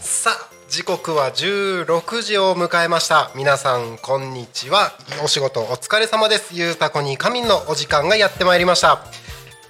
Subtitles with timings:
[0.00, 3.30] さあ時刻は16時を迎えました。
[3.36, 4.92] 皆さんこんにちは。
[5.22, 6.54] お仕事お疲れ様です。
[6.54, 9.15] ゆうたこに仮眠のお時間がやってまいりました。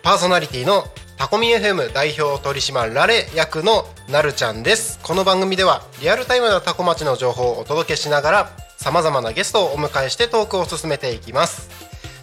[0.06, 0.84] パーソナリティの
[1.16, 5.00] タコミ FM 代表取締られ役のなるちゃんです。
[5.02, 11.68] この番組ではリアルタイムなタコ町の情報をお届けしながらさまざまなゲストをお迎えしてトークを進めていきます。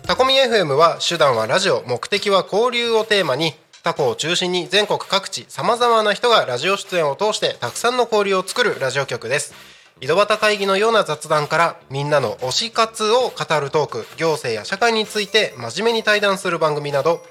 [0.03, 3.51] タコミ FM は手段はラジオ目的は交流をテーマに
[3.83, 9.53] タコを中心に全国各地さまざまな人がラジオ出演を通してたくさんの交流を作るラジオ局です。
[9.99, 17.21] 井戸端会議のような雑談からみんなの推し活を語るトーク行政や社会について真面目に対談する番組など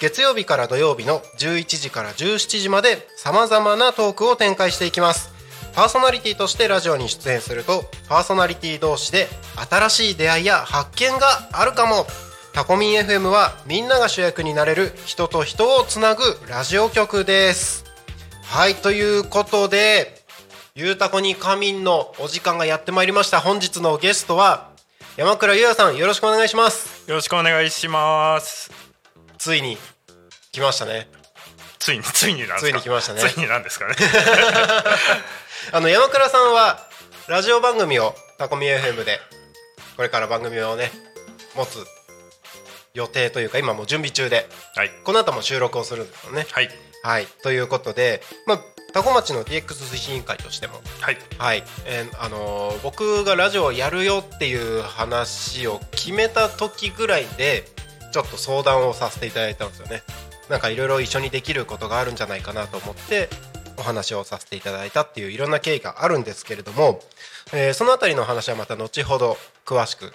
[0.00, 5.30] 月曜日から土曜日の11時から17時までさまざまなトークを展開していきます。
[5.74, 9.28] パーソナリティとしてラジオに出演するとパーソナリティ同士で
[9.68, 12.06] 新しい出会いや発見があるかも。
[12.54, 17.84] タコミン FM はみんなが主役になれる人と人をつなぐラジオ局です。
[18.42, 20.24] はいということで
[20.74, 23.38] ゆうたこに仮眠のお時間がやってまいりました。
[23.38, 24.70] 本日のゲストは
[25.18, 27.06] 山倉優也さんよろしくお願いします。
[27.06, 28.70] よろしくお願いします。
[29.40, 29.78] ついに
[30.52, 31.08] 来ましたね
[31.78, 32.66] ついについになんですか？
[32.66, 33.94] ついに来ましたねついになんですかね？
[35.72, 36.86] あの山倉さんは
[37.28, 39.20] ラジオ番組をタコミ FM で
[39.96, 40.90] これから番組をね
[41.54, 41.84] 持つ
[42.94, 46.46] 予定というか今もう準備中ではいこの後も収録をするんですよね。
[46.50, 46.70] はい
[47.02, 48.60] はいということで、まあ、
[48.92, 57.64] タコ町の DX 推進委員会としても、はいはいえーあのー僕がラジオをやるよっていう話を決めた時ぐらいで
[58.12, 60.02] ちょっと相談をさせていただいたんですよね。
[60.50, 63.28] なんかいろいろ一緒にできることがあるんじゃないかなと思って
[63.78, 67.00] お話をさせていただいたっていういろんな経緯があるんですけれども、
[67.54, 70.12] えーそのあたりの話はまた後ほど詳しく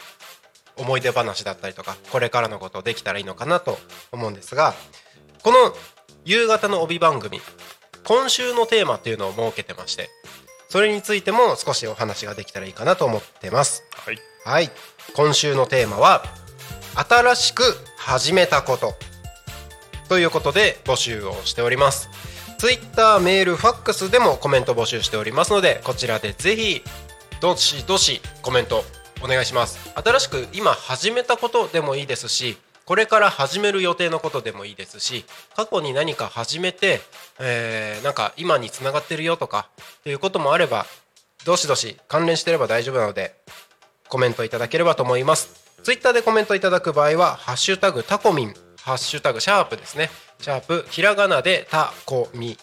[0.78, 3.78] 思い出話だったりとかこれからのことをできたらいいのかなと
[4.12, 4.74] 思うんですが
[5.41, 5.57] この
[6.25, 7.40] 夕方の帯番組
[8.06, 10.09] 今週のテーマっていうのを設けてまして
[10.68, 13.84] それについても少しお話ができたらいいかなと思ってます。
[14.06, 14.18] はい。
[14.44, 14.69] はい。
[15.16, 16.24] 今週のテーマは
[16.95, 17.63] 新しく
[17.97, 18.95] 始めたこと
[20.08, 22.10] ということで募集をしております。
[22.58, 26.82] ツイッターメールファックスでもコメント募集しておりますのでこちらでぜひ
[27.42, 28.84] どしどしコメント
[29.22, 29.92] お願いします。
[29.96, 37.02] 新しく今始めたことでもいいですしこれから始める予定のことでもいいですし過去に何か始めて、
[37.40, 40.86] えーなんか今につながってるよとかっていうこともあれば
[41.46, 43.36] どしどし関連してれば大丈夫なので
[44.08, 45.66] コメントいただければと思います。
[45.84, 48.54] ツイッターでコメントいただく場合は「ハッシュタグタコミン」
[48.85, 50.12] 「ハッシュタグシャープですね。
[50.40, 52.57] シャープひらがなでタコミン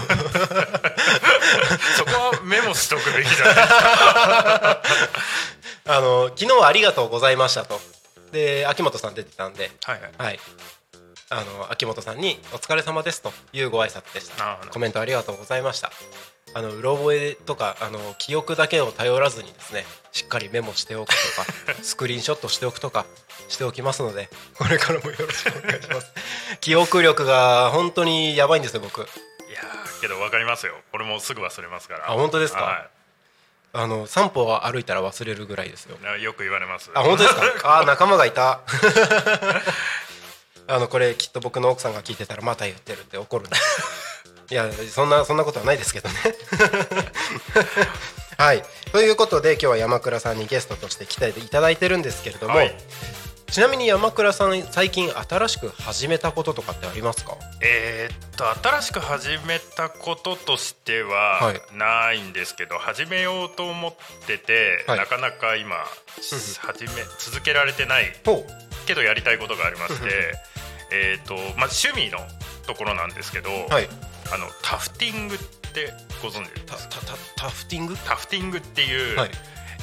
[1.97, 3.55] そこはメモしとくべきじゃない。
[5.85, 7.81] あの昨日はありがとうございましたと。
[8.31, 9.71] で秋元さん出てたんで。
[9.83, 10.11] はいはい。
[10.17, 10.39] はい。
[11.29, 14.59] あの秋元さんにお疲れ様ですというご挨拶でした。
[14.69, 15.91] コメントありがとうございました。
[16.55, 23.05] あのうろ覚えとかあの記憶だけを頼らずにですねしっかりメモしておくとか スクリーンショットしておくとか
[23.49, 26.07] しておきますのでこれからもよろしくお願いします。
[26.61, 29.01] 記憶力が本当にやばいんですよ僕。
[29.01, 30.73] いやーけどわかりますよ。
[30.93, 32.09] 俺もすぐ忘れますから。
[32.09, 32.61] あ本当ですか？
[32.61, 32.89] はい。
[33.75, 35.97] あの散歩は歩いたら忘れるぐらいですよ。
[36.03, 36.91] なよく言われます。
[36.93, 37.79] あ本当ですか？
[37.81, 38.59] あ仲間がいた。
[40.67, 43.55] あのこれきっと僕の奥さんが聞いてたらまた言ってるって怒るんで。
[43.55, 43.63] す
[44.51, 46.15] いやそんなそんなことはないですけどね。
[48.37, 48.63] はい。
[48.91, 52.75] ということで今日は山倉さんにゲストとして来ていただいてるんですけれども、はい
[53.53, 57.37] ちなみに山倉さん最近新しく始めたこととかってありますか？
[57.61, 61.77] えーっと新しく始めたこととしてははい。
[61.77, 63.95] ないんですけど、始めようと思っ
[64.25, 64.97] てて、はい。
[64.97, 65.75] なかなか今
[66.19, 68.43] 始め続けられてないほ
[68.87, 70.09] けどやりたいことがありまして
[70.91, 72.17] えーっとまず趣味の
[72.65, 73.87] ところなんですけど、うはい。
[74.33, 76.77] あのタフティングってご存知ですか？
[76.89, 77.95] タタタタフティング？
[77.97, 79.29] タフティングっていう、はい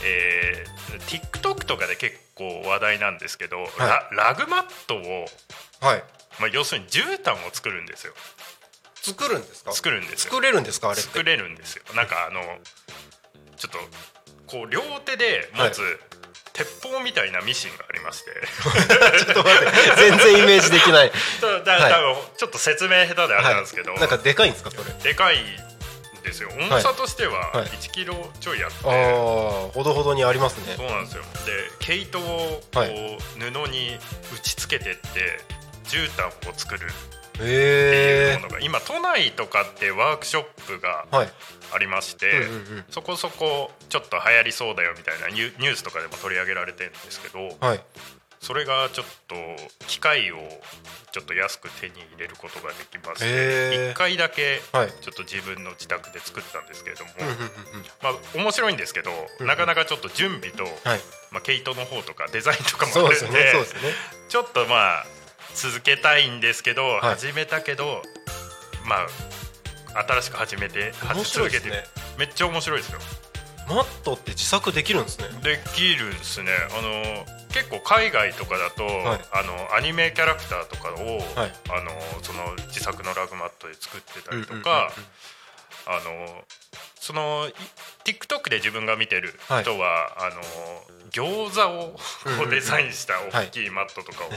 [0.02, 5.26] えー TikTok とかで結構話題なんですけど、ララグマットを、
[5.81, 6.05] はい。
[6.38, 8.12] まあ、要するに絨毯を作るんですよ。
[9.02, 9.73] 作るんですか？
[9.73, 10.31] 作るんですよ。
[10.31, 11.82] 作れるんですかあれ作れるんですよ。
[11.94, 12.41] なんかあの
[13.56, 13.79] ちょっと
[14.47, 15.81] こう両手で持つ、
[16.53, 18.31] 鉄砲みたいなミシンがありまして。
[19.25, 21.12] ちょっと待って全然イメージできない。
[21.41, 21.93] だだはい。
[21.93, 24.93] 多分ちょっと説明下手であれなんですけど、はい、なんかでかいんですかそれ？
[25.03, 25.46] でかいん
[26.22, 26.50] ですよ。
[26.56, 27.67] 重さとしてははい。
[27.67, 28.93] 1キロちょいあって、ああ
[29.72, 30.75] ほどほどにありますね。
[30.76, 31.22] そうなんですよ。
[31.22, 31.28] で
[31.81, 33.19] 毛糸をこう、はい。
[33.38, 33.96] 布に
[34.34, 35.00] 打ち付けてって
[35.84, 41.32] 絨毯を作るっていうものが、今都内とかってワークショップがはい。
[41.72, 42.50] ありまして、うんうんう
[42.81, 42.84] ん。
[42.90, 47.81] そこそこちょっと流行りそうだよみたいなニュニュースとかでも取り上げられてるんですけどはい
[48.41, 49.35] それがちょっと
[49.87, 50.37] 機械を
[51.13, 53.93] ちょっと安く手に入れることができましてへー。
[53.93, 54.89] 1回だけはい。
[54.89, 57.49] ちょっと自分の自宅で作ったんですけれども、うんうんうんうん。
[58.03, 59.11] まあ面白いんですけど、
[59.41, 61.01] うんなかなかちょっと準備と、はい。
[61.31, 63.53] まあ、毛糸の方とかデザインとかもあるんでねね。
[64.29, 65.07] ちょっとまあ
[65.55, 67.01] 続けたいんですけど、い。
[67.01, 68.03] 始めたけど
[68.87, 69.07] ま
[69.95, 71.73] あ新しく始めて面白いですね。
[71.73, 72.99] 続けてめっちゃ面白いですよ。
[73.69, 75.27] マットって自作できるんですね。
[75.43, 76.51] できるんですね。
[76.79, 78.88] あの結構海外とかだと、い。
[79.32, 81.52] あのアニメキャラクターとかを、はい。
[81.69, 81.91] あの
[82.23, 84.91] その自作のラグマットで作ってたりとか、
[85.87, 86.44] あの
[87.00, 87.55] そのい
[88.05, 90.43] TikTok で自分が見てる人は、あの
[91.11, 94.31] 餃子をデザインした大きいマットとかを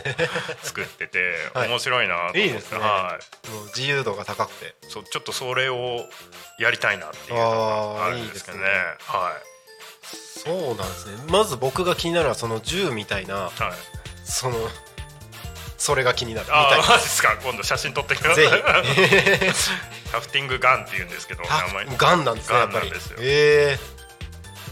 [0.64, 1.70] 作ってて、 はい。
[1.70, 2.80] 面白いなと思って、いいですね。
[2.80, 3.20] は
[3.50, 4.76] もう自由度が高くて。
[4.88, 6.06] い、そうちょっとそれを
[6.58, 8.64] やりたいなっていうのがあるんですけどね。
[8.64, 8.80] いいね。
[9.08, 9.38] は
[10.04, 11.14] そうなんですね。
[11.30, 13.54] まず僕が気になるのはその銃みたいないはい。
[14.24, 14.56] その
[15.78, 16.48] それが気になる。
[16.48, 16.80] みあたい。
[16.80, 17.38] あマジですか？
[17.44, 18.36] 今度写真撮ってきます。
[18.36, 18.52] ぜひ。
[20.12, 21.98] タフティングガンって言うんですけどあ名前。
[21.98, 22.80] ガンなんですねやっぱり。
[22.80, 23.18] ガンなんですよ。
[23.20, 23.80] え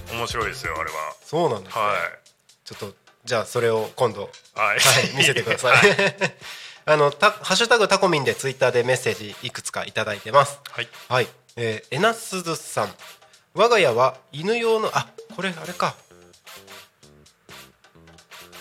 [0.09, 0.91] え面白いですよあれ
[1.25, 1.81] そうなんですね。
[1.81, 1.95] は
[2.65, 2.93] ちょっと
[3.23, 5.77] じゃあそれを今度いはい、はい、見せてください。
[6.85, 10.59] あのたハッシュタグタコミンでツイッターでメッセージいくつかいただいてます。
[10.71, 10.89] はい。
[11.09, 12.95] はい、えー、えなすずさん。
[13.53, 15.95] 我が家は犬用のあこれあれか。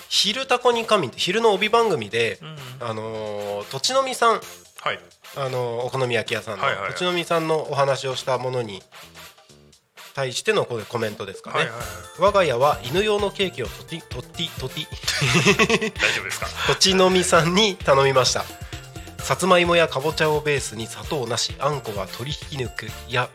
[0.09, 2.39] 昼タコに神って昼の帯番組で、
[2.81, 4.41] うんあのー土地のみさん。
[4.81, 4.99] はい。
[5.37, 6.93] あのーお好み焼き屋さんの、はいはいはい。
[6.93, 8.83] 土地のみさんのお話をしたものに
[10.15, 11.57] 対してのこれコメントですかね。
[11.59, 11.87] はいはいはい。
[12.19, 14.81] 我が家は犬用のケーキをとてとってとて
[15.95, 16.47] 大丈夫ですか？
[16.67, 18.45] 土地のみさんに頼みました。
[19.23, 23.29] さつまいもやかぼちゃをベースに砂糖なしあんこは鶏ひき肉や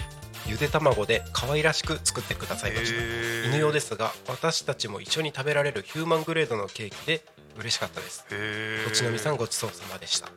[0.47, 3.47] ゆで卵で可愛らしく作ってくださいました。
[3.49, 7.23] 犬用ですが私たちも一緒に食べられるヒューマングレードのケーキで
[7.57, 8.25] 嬉しかったです。
[8.31, 10.29] へ土地のみさんごちそうさまでした。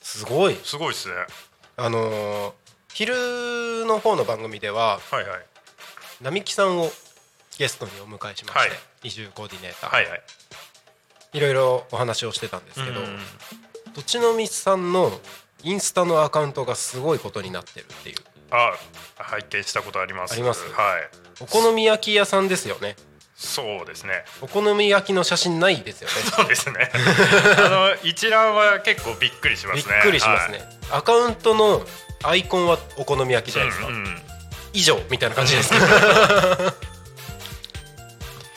[0.00, 0.54] すごい。
[0.64, 1.14] すごいですね。
[1.76, 2.52] あのー
[2.94, 5.46] 昼の方の番組でははいはい。
[6.20, 6.90] 並木さんを
[7.58, 8.70] ゲストにお迎えしまして、はい。
[9.04, 10.22] 移住コーディネーター、はいはい。
[11.34, 13.18] いろいろお話をしてたんですけど、うん
[13.94, 15.10] 土地のみさんの
[15.64, 18.16] インスタのアカウントがすごいことになってるっていう
[18.50, 18.72] あ
[19.16, 20.32] 拝見したことあります。
[20.32, 20.64] あります。
[20.72, 21.08] はい。
[21.40, 22.96] お好み焼き屋さんですよね。
[23.38, 24.24] そうですね。
[24.40, 26.14] お好み焼きの写真ないですよね。
[26.36, 26.90] そうですね。
[27.64, 29.94] あの一覧は結構びっくりしますね。
[29.94, 31.86] びっくりしますね、アカウントの
[32.24, 34.22] アイコンはお好み焼きじゃはいないですか、うんうん。
[34.72, 35.72] 以上みたいな感じです。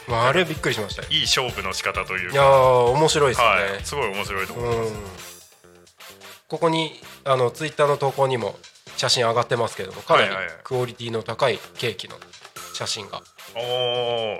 [0.07, 1.07] まああれびっくりしましたよ。
[1.11, 2.33] いい勝負の仕方というか。
[2.33, 2.45] いやー
[2.91, 3.81] 面白いですよね、はい。
[3.85, 4.89] すごい面白いと思います。
[4.89, 5.03] うん。
[6.47, 8.57] ここにあのツイッターの投稿にも
[8.97, 10.29] 写真上がってますけどもかなり
[10.63, 12.15] クオリティの高いケーキの
[12.73, 13.21] 写真が。
[13.55, 13.59] お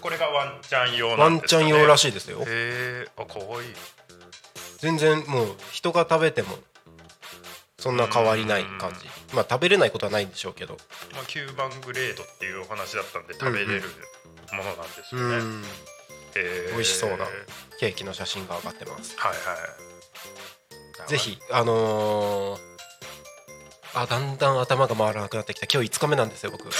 [0.00, 2.40] これがワンチャン用ワンなんですか、ね、チャン用らいしいですよ。
[2.40, 3.74] へえあ可愛い
[4.78, 6.56] 全然もう人が食べても
[7.78, 9.06] そんな変わりない感じ。
[9.34, 10.76] まあ食べれないことはないんでしょうけど。
[11.12, 13.82] まあ、9番グレードっていうお話だったんで食べれる
[14.52, 15.62] ものなんですうよね、ん
[16.36, 16.72] へー。
[16.72, 17.26] 美味しそうな
[17.80, 19.18] ケーキの写真が上がってます。
[19.18, 19.36] はいは
[21.06, 21.08] い。
[21.08, 22.71] ぜひあのー
[23.94, 25.66] あだんだん頭が回らなくなってきた。
[25.72, 26.64] 今日5日目なんですよ僕。
[26.66, 26.70] は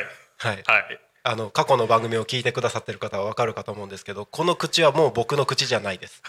[0.00, 0.06] い。
[0.38, 0.62] はい。
[0.66, 1.00] はい。
[1.24, 6.22] あの過去の番組を聞いてくださってる方は分かるかと思うんですけどこの口はもう僕の口じゃないです。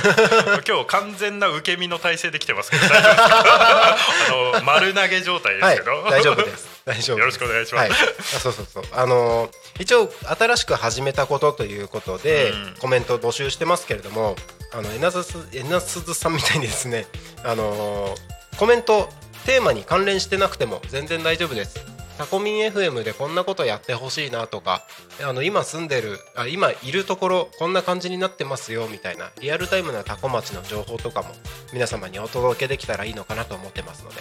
[0.66, 3.96] 今日完全な受け身の体勢で来てますけど大丈夫ですか？
[4.28, 5.76] あの丸投げ状態ですはい。
[5.78, 6.68] けど、大丈夫です。
[6.84, 7.90] 大丈夫よろしくお願いします。
[7.92, 8.84] はい、あそうそうそう。
[8.92, 12.74] あのー一応新しく始めたことということで、うん。
[12.80, 14.36] コメント募集してますけれども
[14.72, 17.06] あのえなすすえなすずさんみたいにですね
[17.44, 19.08] あのーコメント
[19.46, 21.84] テーマに関連してなくても全然大丈夫です。
[22.18, 24.82] タコミン FM でこんなことやってほしいなとか
[25.22, 31.28] あの今住んでるあ今いるところこんな感じになってますよみたいなリアルタイムなタコ町の情報とかも
[31.72, 34.16] 皆様にお届けできたらいいのかなと思ってますので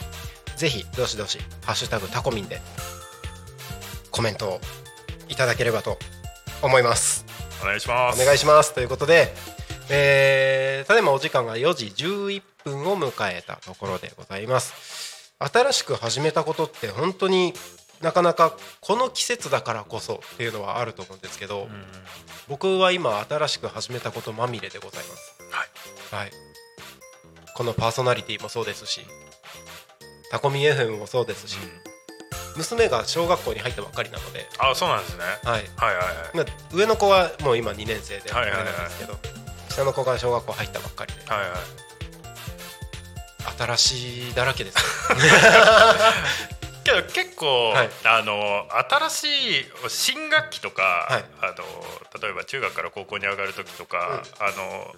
[0.56, 2.62] ぜひどしどし「ハッシュタグタコミン」で
[4.12, 4.62] コメントを
[5.28, 5.98] いただければと
[6.62, 7.26] 思います。
[7.62, 8.22] お願いします。
[8.22, 8.74] お願いします。
[8.74, 9.34] ということで、
[9.90, 15.09] えー、ただいまお時間が4時11分を迎えたところでございます
[15.40, 17.54] 新しく始めたことって本当に
[18.02, 21.70] なかなかこの季節だからこそっていうのはあると思うんですけど、うん
[22.48, 25.36] 僕は今新しく始めたことまみれでございます。
[26.12, 26.24] はい。
[26.24, 26.32] はい。
[27.54, 29.06] このパーソナリティもそうですし
[30.32, 31.60] タコミ FM もそうですし、
[32.58, 35.24] 娘が小学校に入ったばっかりなので、あそうなんですね。
[35.44, 35.64] はい。
[35.78, 36.38] はいはいはい。
[36.38, 38.74] まあ、上の子はもう今2年生であれはいはいはい。
[38.74, 39.20] なんですけど、
[39.70, 41.20] 下の子が小学校入ったばっかりで。
[41.32, 41.50] はいはい
[43.58, 44.78] 新しいだらけです。
[44.78, 45.22] ね
[46.84, 47.90] けど結構、はい。
[48.06, 48.68] あの
[49.10, 51.26] 新しい新学期とか、はい。
[51.42, 54.96] あの例えば中学から高校に上がる時とか、あの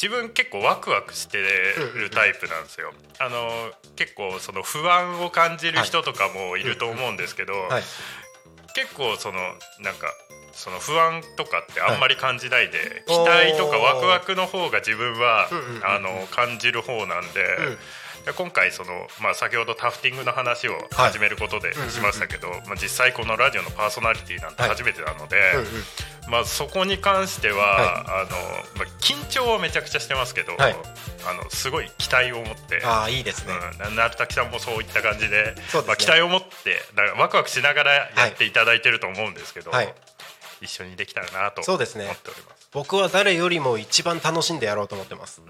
[0.00, 2.92] 自分結構ワクワクしてるタイプなんですよ。
[3.18, 7.82] あの結構その不安を感じる人とかもいると思うんですけど、はい
[8.74, 9.38] 結構その
[9.80, 10.12] なんか
[10.52, 15.48] その不安とかってあんまり感じないで、おー期待とかワクワクの方が自分は、
[15.84, 17.40] あの感じる方なんで。
[17.58, 17.78] うんで
[18.36, 24.70] 今回その、まあ、先ほどタフティングの話を始めることでしましたけど、まあ、実際このラジオのパーソナリティなんてはい。
[24.70, 25.66] 初めてなので、うんうん。
[26.30, 28.30] まあ、そこに関しては、あの
[28.76, 30.76] まあ、緊張はめちゃくちゃしてますけど、はい。
[31.26, 32.82] あのすごい期待を持って。
[32.84, 35.54] ああいいですね、うん、ななるたきさんもそういった感じでね。
[35.86, 39.94] まあ、期待を持ってだからワクワクしながらやっていただいてると思うんですけど、はい。
[40.60, 42.14] 一緒にできたらなと思っておりま
[42.56, 42.68] す。
[42.72, 45.40] 僕は誰よりも一番楽しんでやろうと思ってます。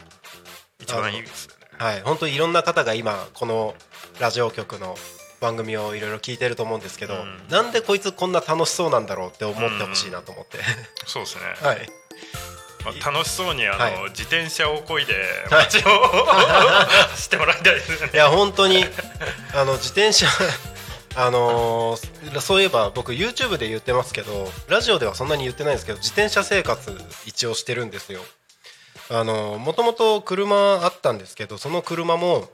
[0.80, 2.00] 一番いいですはい。
[2.02, 3.74] 本当にいろんな方が今この
[4.20, 4.96] ラジオ局の
[5.40, 7.38] 番組をいろいろ聞いてると思うんですけど、うん。
[7.48, 10.58] なんでこいつこんな楽しそうなんだろうって思ってほしいなと思って、
[11.06, 11.88] そうですね、 はい。
[12.84, 14.02] まあ、楽しそうにあの、はい。
[14.10, 15.14] 自転車をこいで
[15.50, 15.64] はい。
[15.64, 15.82] 街を、
[17.10, 18.10] 走ってもらいたいですね。
[18.12, 18.84] いや本当に
[19.54, 20.26] あの自転車
[21.16, 28.20] あのーそういえば僕 YouTube で言ってますけどラジオではそんなに言ってないんですけど自転車生活一応してるんですよ
[29.10, 32.48] あのーもともと車あったんですけどその車も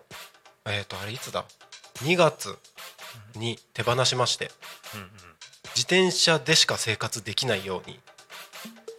[0.66, 1.44] えっ、とあれいつだ
[2.02, 2.56] ？2月
[3.37, 4.50] に手放しまして
[4.94, 5.08] うんうん
[5.76, 7.99] 自転車でしか生活できないように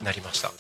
[0.04, 0.52] なりました。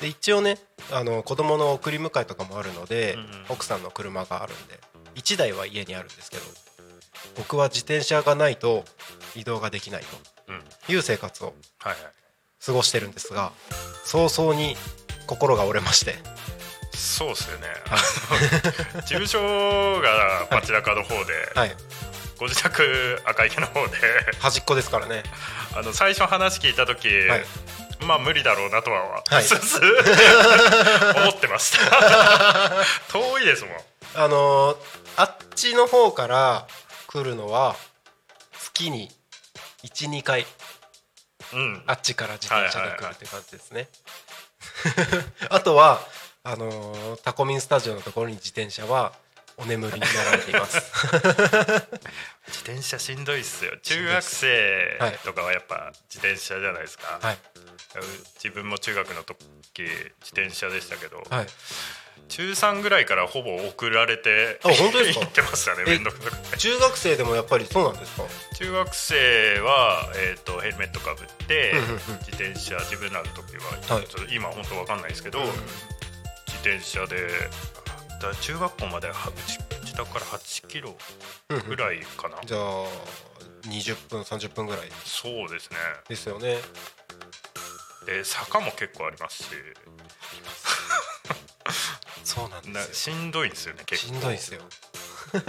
[0.00, 0.58] で一応ね
[0.92, 3.26] あの子供の送り迎えとかもあるので、うんうん。
[3.48, 4.78] 奥さんの車があるんで
[5.16, 6.42] 1台は家にあるんですけど
[7.36, 8.84] 僕は自転車がないと
[9.34, 10.02] 移動ができない
[10.48, 10.60] うん。
[10.86, 11.54] という生活を
[12.64, 13.52] 過ごしてるんですが
[14.04, 14.76] 早々に
[15.26, 16.16] 心が折れまして。
[16.94, 17.68] そうですよね。
[19.02, 21.76] 事務所が街中の方で、はい。
[22.38, 23.96] ご自宅赤池の方で。
[24.40, 25.22] 端っこですからね。
[25.76, 27.44] あの最初話聞いた時、はい。
[28.00, 29.44] まあ無理だろうなとは、はい。
[31.16, 32.84] 思ってました。
[33.12, 33.76] 遠いですもん。
[34.16, 34.76] あのー
[35.16, 36.66] あっちの方から
[37.06, 37.76] 来るのは
[38.58, 39.10] 月に
[39.84, 40.46] 12回。
[41.52, 41.82] うん。
[41.86, 43.88] あっちから自転車で来るって感じですね。
[45.50, 46.00] あとは
[46.42, 49.12] あのータコミンスタジオのところに自転車は
[49.56, 50.76] お眠りになられています。
[52.46, 53.78] 自転車しんどいっすよ。
[53.82, 55.18] 中学生はい。
[55.24, 57.38] とかはやっぱ自転車じゃないですか、はい。
[58.42, 59.38] 自分も中学の時
[59.78, 61.46] 自転車でしたけど、はい。
[62.28, 65.24] 中3ぐらいからほぼ送られてあ本当ですか？
[65.26, 66.56] 行ってましたねえ面倒くさくて。
[66.58, 68.24] 中学生でもやっぱりそうなんですか？
[68.56, 71.72] 中学生は、えー、とヘルメットかぶって
[72.26, 74.06] 自転車自分らの時は、はい。
[74.08, 75.46] ちょっと今本当わかんないですけど、うん
[76.46, 77.28] 自転車で
[78.22, 79.08] だ中学校まで
[79.82, 80.96] 自宅から8キロ
[81.68, 82.60] ぐらいかな、じゃあ
[83.64, 84.88] 20分30分ぐらい。
[85.04, 85.76] そうですね。
[86.08, 86.56] ですよね。
[88.06, 89.50] で坂も結構ありますし
[92.24, 93.16] そうなんなですよ。
[93.16, 94.60] しんどいんですよね結し構んどいですよ。
[95.32, 95.40] だ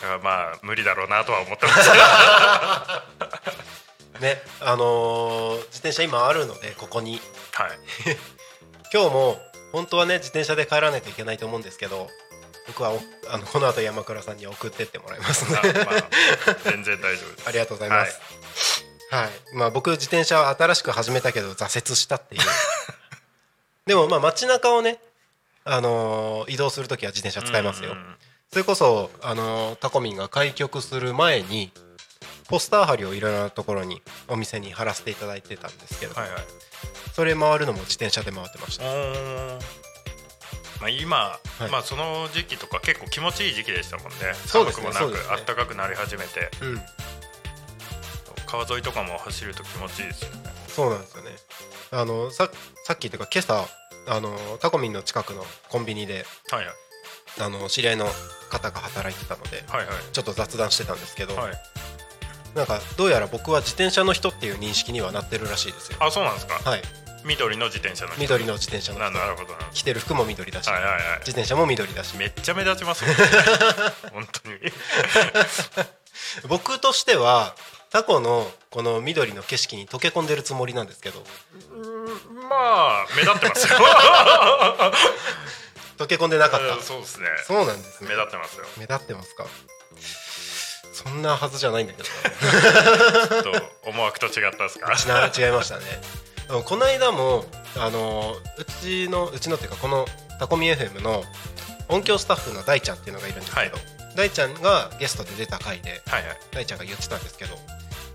[0.00, 1.90] からまあ無理だろうなとは思ってます。
[4.20, 7.20] ねあのー自転車今あるのでここに。
[7.52, 7.78] はい。
[8.92, 9.40] 今日も
[9.72, 12.10] 本当はね自転車で帰らないといけないと思うんですけど
[12.66, 15.80] 僕はおあのこの後山倉さんに送ってってもらいますので。
[15.80, 17.48] あまあ全然大丈夫です。
[17.48, 18.20] ありがとうございます。
[19.10, 19.30] はい。
[19.54, 22.42] まあ僕自転車新しく始めたけど挫折したっていう。
[23.86, 25.00] でもまあ街中をね
[25.64, 28.16] あのー移動する時は自転車使いますよ、うん
[28.50, 31.72] それこそあのータコミンが開局する前に
[32.48, 36.40] ポスター貼りをいろいろなところにお店に貼らせていただいてたんですけど、はいはい。
[37.14, 38.90] それ回るのも自転車で回ってました、ま
[40.86, 41.70] あ、今、はい。
[41.70, 44.16] まあその時期とか結構気持ちいい時期でしたもんね。
[44.46, 46.82] 寒くもなく、そうですね暖かくなり始めてうん
[48.46, 51.30] 川沿いとかも走ると気持ちいいですよねそうなんですよね。
[51.92, 52.50] あのさ
[52.84, 53.66] さっきというか今朝
[54.06, 56.74] あのタコミンの近くのコンビニではいはい。
[57.40, 58.06] あの知り合いの
[58.50, 59.96] 方が働いてたのではいはい。
[60.12, 61.52] ちょっと雑談してたんですけど、はい。
[62.54, 65.98] なんかどうやら僕は自転車の人っていう認識にはなってるらしいですよ。
[66.00, 66.54] あそうなんですか？
[66.68, 66.82] はい。
[67.24, 68.20] 緑の自転車の人。
[68.20, 69.18] 緑の自転車のな人。
[69.18, 69.58] なるほどな。
[69.72, 71.02] 着てる服も緑だし、はいはいはい。
[71.20, 72.16] 自転車も緑だし。
[72.16, 73.10] めっちゃ目立ちますよ
[74.12, 74.58] 本当に。
[76.48, 77.54] 僕としては
[77.92, 81.22] タコのこの緑の景色に溶け込んでるつもりなんですけど。
[82.48, 83.78] まあ目立ってますよ。
[85.98, 87.28] 溶け込んでなかった、うんそうですね。
[87.46, 88.08] そうなんですね。
[88.08, 88.64] 目立ってますよ。
[88.78, 89.44] 目立ってますか。
[90.94, 92.08] そんなはずじゃないんだけど。
[93.42, 94.88] ちょっと思惑と違ったですか？
[95.06, 95.84] な違いましたね。
[96.64, 97.44] この間も
[97.76, 100.06] あのうちのうちのっていうかこの
[100.38, 101.24] タコミ FM の
[101.88, 103.78] 音響スタッフの大ちゃんっていうのがいるんですけど、
[104.16, 106.38] 大ちゃんがゲストで出た回ではいはい。
[106.52, 107.58] 大ちゃんが言ってたんですけど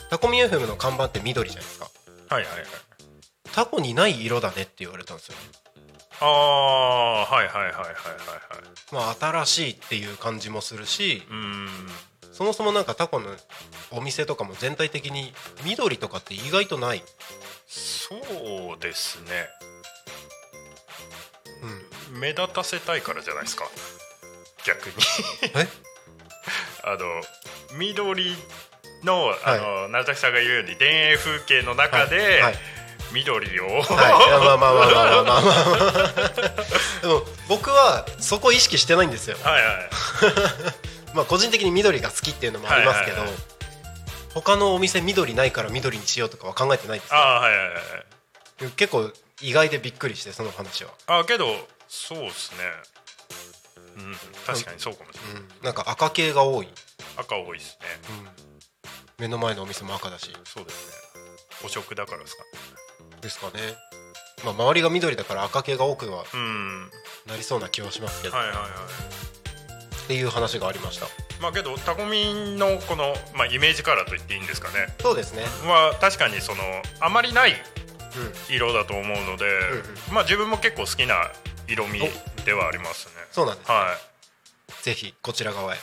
[0.10, 1.90] タコミ FM の看板って緑じゃないですか。
[2.30, 2.66] はいはいはい。
[3.54, 5.36] タコにない色だねって言われたんですよ。
[6.20, 7.94] ああはいはいはいはいはいはい。
[8.92, 11.68] まあ新しいっていう感じもするしうーん。
[12.38, 13.30] そもそもなんかタコの
[13.90, 15.34] お店とかも全体的に
[15.66, 17.02] 緑とかって意外とない、
[17.66, 18.16] そ
[18.76, 19.48] うですね。
[22.12, 23.66] うん、目立たせたいからじゃないですか。
[24.68, 24.94] 逆に。
[25.56, 25.68] え？
[26.86, 27.00] あの
[27.80, 28.36] 緑
[29.04, 32.42] のあの、成、崎さんが言うように田園風景の中で、
[33.14, 39.38] 緑を、はい、まあまあまあまあまあまあ、まあ、でも僕はそこ意識してないんですよ。
[39.42, 39.90] はい、はい、
[41.16, 43.44] まあ個人的に緑が好きっていうのもありますけど、はいはいはい。
[44.34, 47.82] 他のお店緑ないから緑にしようとかは考えてないです、あはいはいはい
[48.76, 50.92] 結構意外でびっくりしてその話は。
[51.08, 52.58] あけどそうですね。
[53.98, 56.68] うん確かにそうかもしれない、うん、なんか赤系が多い。
[57.18, 58.47] 赤多いですね、うん。
[59.20, 60.32] 目の前のお店も赤だし。
[60.46, 60.94] そうですね。
[61.66, 62.44] 汚職だからですか。
[63.20, 63.54] ですかね。
[64.46, 66.92] まあ周りが緑だから赤系が多くはうん。
[67.26, 68.68] なりそうな気はしますけど、はいはいはい。
[68.70, 71.08] っていう話がありました。
[71.42, 74.96] まあけどタコミンのこの、まあ、イメージカラーと言っていいんですかね。
[75.02, 75.42] そうですね。
[75.66, 76.62] は確かにその
[77.00, 77.54] あまりないう
[78.54, 78.56] ん。
[78.56, 79.46] 色だと思うので、
[80.10, 81.16] うまあ自分も結構好きな
[81.68, 82.02] 色味
[82.46, 83.14] ではありますね。
[83.32, 83.98] そうなんです、は
[84.84, 85.78] ぜひこちら側へ。
[85.78, 85.82] いん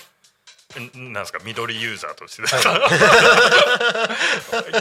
[0.95, 2.43] なんですか緑ユーザーとして。
[2.43, 2.81] ですはか、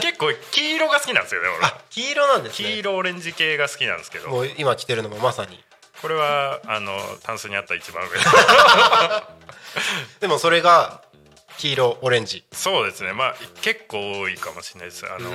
[0.00, 4.28] 結構黄色が好きなんですよね俺あ黄色なんです黄ね色オレンジ系が好きなんですけど。
[4.28, 5.62] もう今着てるのもまさに。
[6.02, 8.10] これはあのタンスにあった一番上。
[10.20, 11.02] でもそれが
[11.58, 12.44] 黄色オレンジ。
[12.52, 13.12] そうですね。
[13.12, 15.06] まあ結構多いかもしれないです。
[15.06, 15.30] あの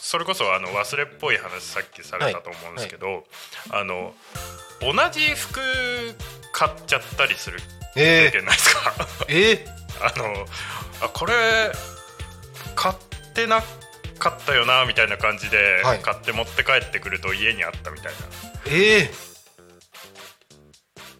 [0.00, 3.24] それこそあの忘れっぽい話さっきされたと思うんですけど、
[3.70, 4.14] あの
[4.80, 5.60] 同じ服
[6.52, 7.60] 買っちゃったりする
[7.94, 8.92] 経えー、験ないですか？
[9.28, 9.66] え
[10.00, 10.46] あの
[11.00, 11.72] あこれ
[12.74, 12.94] 買っ
[13.34, 13.62] てな
[14.18, 15.98] かったよなみたいな感じで、はい。
[16.00, 18.18] 買って持って帰ってくると家にあったみたいな。
[18.70, 19.10] ー、え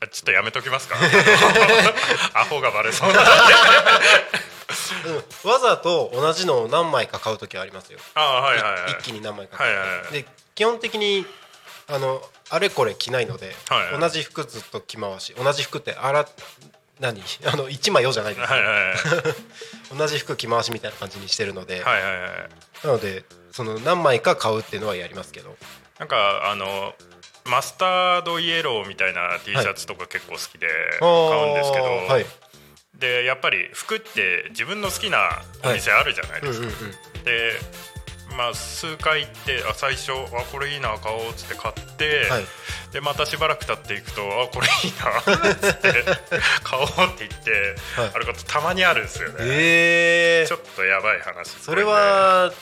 [0.00, 0.96] あちょっとやめときますか？
[2.34, 3.20] アホがバレそうな。
[3.20, 3.24] ー
[5.44, 8.92] うん、わざと同じのを何枚か買う時はありますよ、あはいはいはい。
[8.92, 9.58] 一気に何枚か。
[9.58, 10.12] 買って、はいはいはい。
[10.12, 11.26] で基本的に
[11.88, 14.00] あのあれこれ着ないので、はいはい。
[14.00, 15.34] 同じ服ずっと着回し。
[15.34, 16.28] 同じ服ってあら
[17.00, 17.20] 何？
[17.46, 18.96] あの1枚よじゃないです、はいはいはい。
[19.96, 22.30] 同じ服着回しみたいな感じにしてるので、はいはいはい。
[22.84, 25.56] なのでその何枚か買うっていうのはやりますけど。
[25.98, 26.94] なんかあの
[27.44, 30.66] マスタードイエローみたいな T シャツとか結構好きで
[30.98, 31.08] 買
[31.48, 32.26] うんですけど、あーはい。
[32.94, 37.24] でやっぱり服って自分の好きなお店あるじゃないですか、うんうんうん。
[37.24, 37.60] で
[38.36, 40.16] まあ数回行ってあ最初あ
[40.50, 42.44] これいいな買おうっつって買って、はい。
[42.92, 46.04] でまたしばらく経っていくとあこれいいなっつって
[46.62, 47.50] 買おうって言って、
[48.00, 48.10] はい。
[48.14, 50.44] あることたまにあるんですよね、え。
[50.46, 51.48] ーちょっとやばい話。
[51.48, 52.52] それは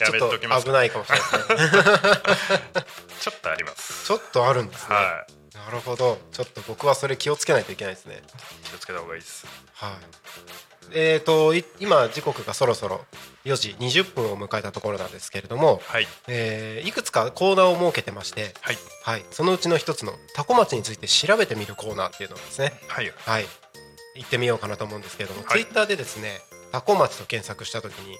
[0.00, 0.64] やめときます。
[0.64, 1.28] と危ないかもしれない。
[3.20, 4.06] ちょっとあります。
[4.06, 5.56] ちょっとあるんですね、はい。
[5.56, 6.18] なるほど。
[6.32, 8.22] ちょっと僕はそれ気をつけないといけないですね。
[8.64, 9.46] 気をつけた方がいいです。
[9.74, 13.04] はいえーとい今時刻がそろそろ
[13.44, 16.06] 4時20分を迎えたところなんですけれども、はい。
[16.28, 18.76] えーいくつかコーナーを設けてまして、はい。
[19.02, 23.12] はい、そのうちの一つのタコ町について調べてみるコーナーっていうのをですねはい。
[23.16, 23.46] はい。
[24.16, 25.60] 行ってみようかなと思うんですけれども、はい。
[25.64, 26.38] ツイッターでですね
[26.72, 28.16] タコ町と検索した時に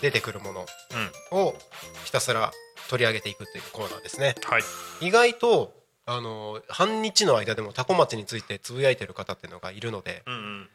[0.00, 0.66] 出てくるもの
[1.32, 1.38] うん。
[1.38, 1.54] を
[2.04, 2.52] ひたすら
[2.88, 4.34] 取り上げていくというコーナーですね。
[4.44, 4.62] はい。
[5.00, 10.68] 意外とあの半日の間でもタコ町についてつぶやいてる方っていうのがいるのでうんうん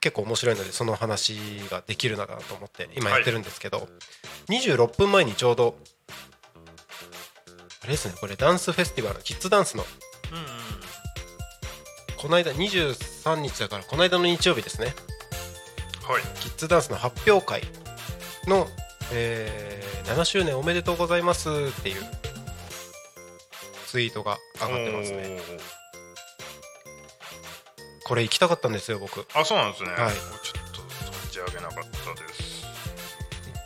[0.00, 1.38] 結構面白いのでその話
[1.70, 3.88] ができるなと思って今やってるんですけど、
[4.48, 5.76] 26分前にちょうど
[7.82, 9.84] あれですねこれダンスフェスティバルキッズダンスの。
[10.32, 10.44] うんうん
[12.16, 14.88] この間23日だからこの間の日曜日ですね。
[16.06, 16.22] はい。
[16.40, 17.62] キッズダンスの発表会
[18.46, 18.66] の、
[19.12, 22.02] えー7周年おめでとうございますっていう
[23.86, 25.38] ツイートが上がってますね
[28.10, 29.24] これ行きたかったんですよ僕。
[29.36, 30.12] あそうなんですね、はい。
[30.42, 32.66] ちょっと存じ上げなかったです。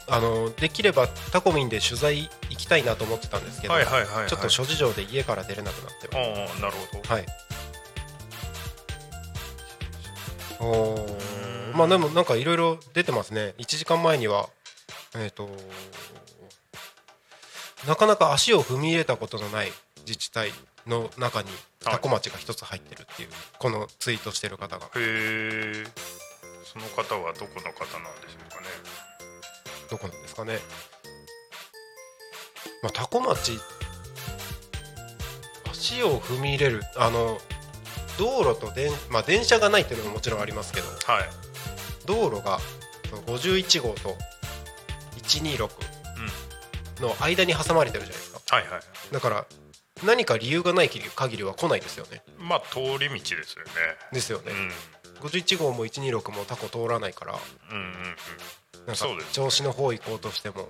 [0.07, 6.21] あのできればタコミンで取材行きたいなと思ってたんですけど、はいはいはい、はい、ちょっと諸事情で家から出れなくなってあ
[6.59, 7.09] あなるほど。
[7.09, 7.27] はい。
[10.61, 11.75] おー。
[11.75, 13.55] まあでもなんかいろいろ出てますね。
[13.57, 14.51] 1時間前には
[15.17, 15.49] えっ、と
[17.89, 20.51] なかなか足を踏み入れたことのない自治体
[20.87, 21.49] の中に
[21.85, 24.87] タコ町が一つ入ってるっていう、このツイートしてる方が。
[24.87, 25.85] へえ
[26.65, 28.67] その方はどこの方なんでしょうかね。
[29.91, 30.59] どこなんですかね、
[32.83, 33.59] まあ、タコ町
[35.71, 37.39] 足を踏み入れるあの
[38.19, 41.25] 道路と電,、まあ、電車がないっていうのももちろんありますけどはい。
[42.07, 42.59] 道路が
[43.09, 44.17] その51号と
[45.23, 45.69] 126
[47.01, 48.57] の間に挟まれてるじゃないですか。
[48.57, 48.83] はいはい。
[49.13, 49.47] だから
[50.03, 52.23] 何か理由がない限りは来ないですよね。
[52.39, 53.45] まあ通り道ですよね。
[54.13, 54.53] ですよね。
[54.53, 57.39] うん、51号も126もタコ通らないから
[57.71, 57.93] うんうんうん。
[57.93, 60.69] なんかそうです銚子の方行こうとしても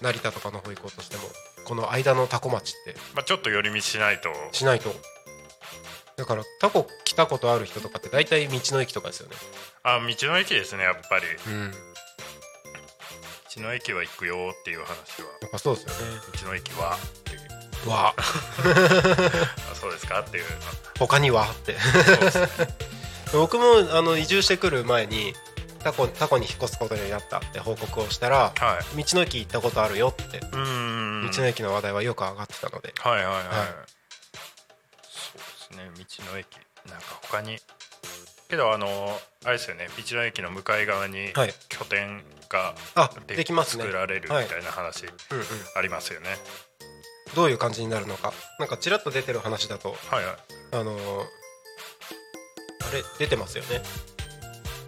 [0.00, 1.22] 成田とかの方行こうとしても
[1.66, 2.98] この間のタコ町って。
[3.14, 4.30] まあちょっと寄り道しないと。
[4.52, 4.94] しないと。
[6.16, 9.36] だからタコ来たことある人とかって大体道の駅とかですよね。
[9.82, 11.24] あ道の駅ですねやっぱり。
[11.46, 11.70] うん。
[13.56, 15.28] 道の駅は行くよっていう話は。
[15.42, 16.20] やっぱそうですよね。
[16.42, 16.96] 道の駅は
[17.88, 18.14] わ。
[18.18, 20.44] あ そうですかっていう。
[20.98, 21.72] 他にはって。
[21.72, 21.78] ね。
[23.32, 25.34] 僕もあの移住してくる前に
[25.82, 29.02] タコタコに引っ越すことになったって報告をしたらはい。
[29.02, 32.94] 道の駅行ったことあるよって道の駅の話題はよく上がってたので。
[32.98, 33.46] はいはいはい、はい。
[35.02, 36.46] そうですね道の駅。
[36.86, 37.60] なんか他に。
[38.48, 41.54] けどあのあれですよね道の駅の向かい側にはい。
[41.68, 43.82] 拠点があできますね。
[43.84, 45.46] 作られるみたいな話うんうん。
[45.74, 46.36] ありますよね、
[47.36, 48.32] どういう感じになるのか。
[48.58, 50.36] なんかちらっと出てる話だとはいはい。
[50.72, 51.22] あのー
[52.88, 53.82] あれ出てますよね。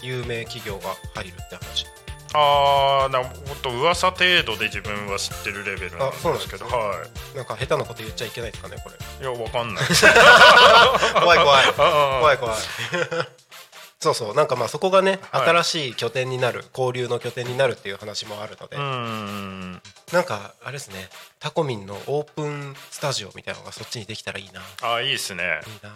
[0.02, 1.86] 有名企業が入るって話。
[2.34, 3.32] ああな本
[3.62, 7.02] 当噂程度で自分は知ってるレベルなんあそうなんですけどねは
[7.34, 8.96] なんか下手なこと言っちゃいけないですかねこれ。
[8.96, 9.84] いいやわかんない。
[11.20, 11.72] 怖い怖い。
[11.74, 12.56] 怖怖い怖い。
[14.00, 14.34] そうそう。
[14.34, 15.48] なんかまあそこがね、はい。
[15.48, 21.08] 新しい拠点になる交流の拠点になるっていう話もあるので、うーんなんかあれですね。
[21.38, 24.60] タコミンのオープンスタジオみたいなのがそっちにできたらいいな。
[24.82, 25.60] あーいいですね。
[25.66, 25.94] いいな。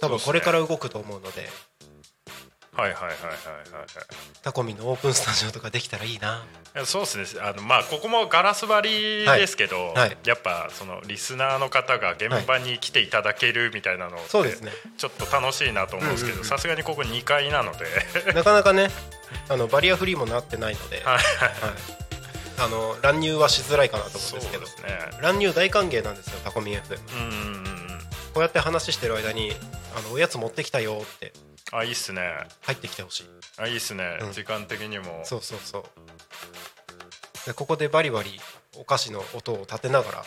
[0.00, 1.48] 多分これから動くと思うので。
[2.76, 3.86] はいはいはいはいはいはい。
[4.42, 6.44] タコミンのオープンスタジオとかできたらいいな。
[6.84, 7.40] そうですね。
[7.40, 9.94] あのまあここもガラス張りですけど、はい。
[9.94, 14.72] はいやっぱそのリスナーの方が現場に来ていただけるみたいなのって、そうですね。
[14.96, 17.86] ちょっと楽しいなと思うんですけどさすがにここ2階なので。
[18.32, 18.88] なかなかね
[19.48, 21.04] あのバリアフリーもなってないので、はい。
[21.14, 22.03] はい
[22.58, 24.64] あの乱入はしづらいかなと思うんですけど。
[24.64, 24.70] ね。
[25.20, 27.84] 乱入大歓迎なんですよタコミン FM うんうんうん
[28.34, 29.52] こうやって話してる間に
[29.96, 31.32] あのおやつ持ってきたよって。
[31.72, 32.22] あいいっすね。
[32.62, 33.24] 入ってきてほしい。
[33.58, 34.32] あいいっすね、うん。
[34.32, 35.20] 時間的にも。
[35.24, 35.84] そうそうそう。
[37.46, 38.40] でここでバリバリ
[38.76, 40.24] お菓子の音を立てながら。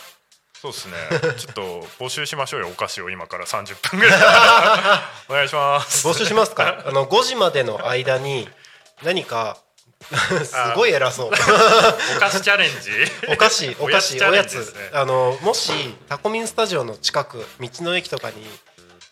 [0.60, 0.94] そうですね。
[1.36, 1.62] ちょっと
[2.04, 3.44] 募集しましょうよお菓子を今から。
[3.46, 4.18] 30分ぐらい。
[5.28, 6.06] お願いします。
[6.06, 6.82] 募集しますか？
[6.86, 8.48] あの5時までの間に
[9.02, 9.58] 何か
[10.44, 11.26] すごい偉そう。
[12.16, 12.90] お菓子チャレンジ。
[13.28, 15.72] お菓子 お菓子おやつあのもし
[16.08, 18.46] タコミンスタジオの近く道の駅とかに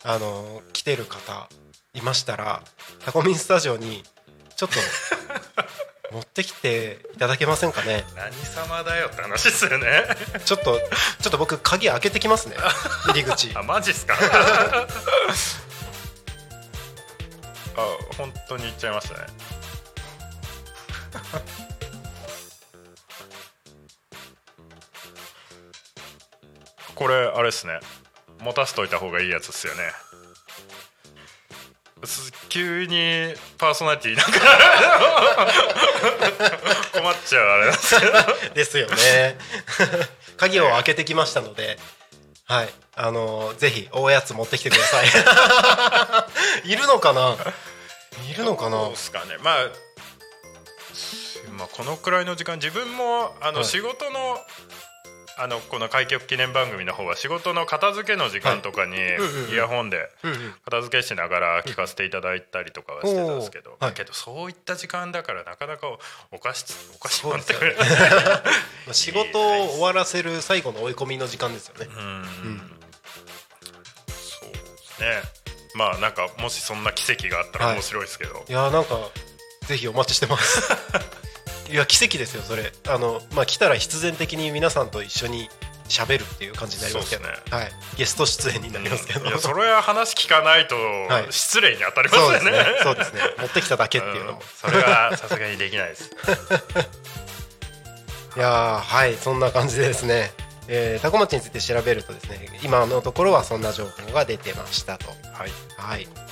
[0.05, 1.49] あの来てる方
[1.95, 2.63] いましたら
[3.05, 4.05] タコミンスタジオに
[4.57, 4.79] ちょっと
[6.13, 8.05] 持ってきていただけませんかね？
[8.15, 10.05] 何様だよって話ですよね。
[10.45, 10.79] ちょっと
[11.21, 12.57] ちょっと僕鍵開けてきますね。
[13.05, 13.51] 入り口。
[13.55, 14.15] あマジっすか？
[17.77, 19.27] あ本当に言っちゃいましたね
[26.95, 27.81] これあれですね。
[28.41, 29.91] 持たせといた方がいいやつっすよね。
[32.05, 34.43] す 急にパーソナリティいなくなる
[36.93, 37.75] 困っちゃうあれなん
[38.55, 39.37] ですよね。
[40.37, 41.79] 鍵を開けてきましたので。
[42.47, 42.69] はい。
[42.95, 45.07] あのぜひおやつ持ってきてください。
[46.71, 47.37] いるのかな？
[48.31, 48.95] いるのかな？
[48.95, 49.37] すかね。
[49.41, 49.71] まあす
[51.57, 53.65] まあ、このくらいの時間自分もあのはい。
[53.65, 54.39] 仕事の、
[55.39, 58.97] あのこの開局記念番組の方は仕事の片付けの時間とかに
[59.53, 60.09] イヤホンで
[60.65, 63.95] 片付けしながら聞かせていただいたりとかはしてたんですけど、おーはい。
[63.95, 65.89] けどそういった時間だからなかなか
[66.33, 66.65] お菓子
[66.95, 67.97] お菓子もってそうですよね
[68.87, 71.87] まあ仕事を終わらせる最後の追い込みの時間ですよね。
[71.87, 72.79] うん。
[74.09, 74.59] そうで
[74.97, 75.23] すね。
[75.75, 78.97] まあなんかもしそんな奇跡があったら面白いですけど、いやーなんか
[79.67, 80.63] ぜひお待ちしてます
[81.71, 82.73] いや奇跡ですよそれ。
[82.89, 85.49] あのまあ来たら必然的に皆さんと一緒に
[85.89, 87.25] 喋るっていう感じになりますけど。
[87.25, 87.71] そうっすはい。
[87.97, 90.77] ゲスト出演になりますけど、いやそれは話聞かないと
[91.09, 91.27] はい。
[91.31, 92.59] 失礼に当たりますそうですよね。
[92.59, 93.21] ねそうですね。
[93.39, 94.71] 持ってきただけっていうのも、うん。
[94.71, 96.11] それはさすがにできないです。
[98.37, 99.17] いやーはい。
[99.17, 100.33] そんな感じでですね、
[100.69, 105.07] えー、タコ町について調べるとですね今のところはそんな情報が出てましたと。
[105.09, 105.53] はい。
[105.79, 106.26] はい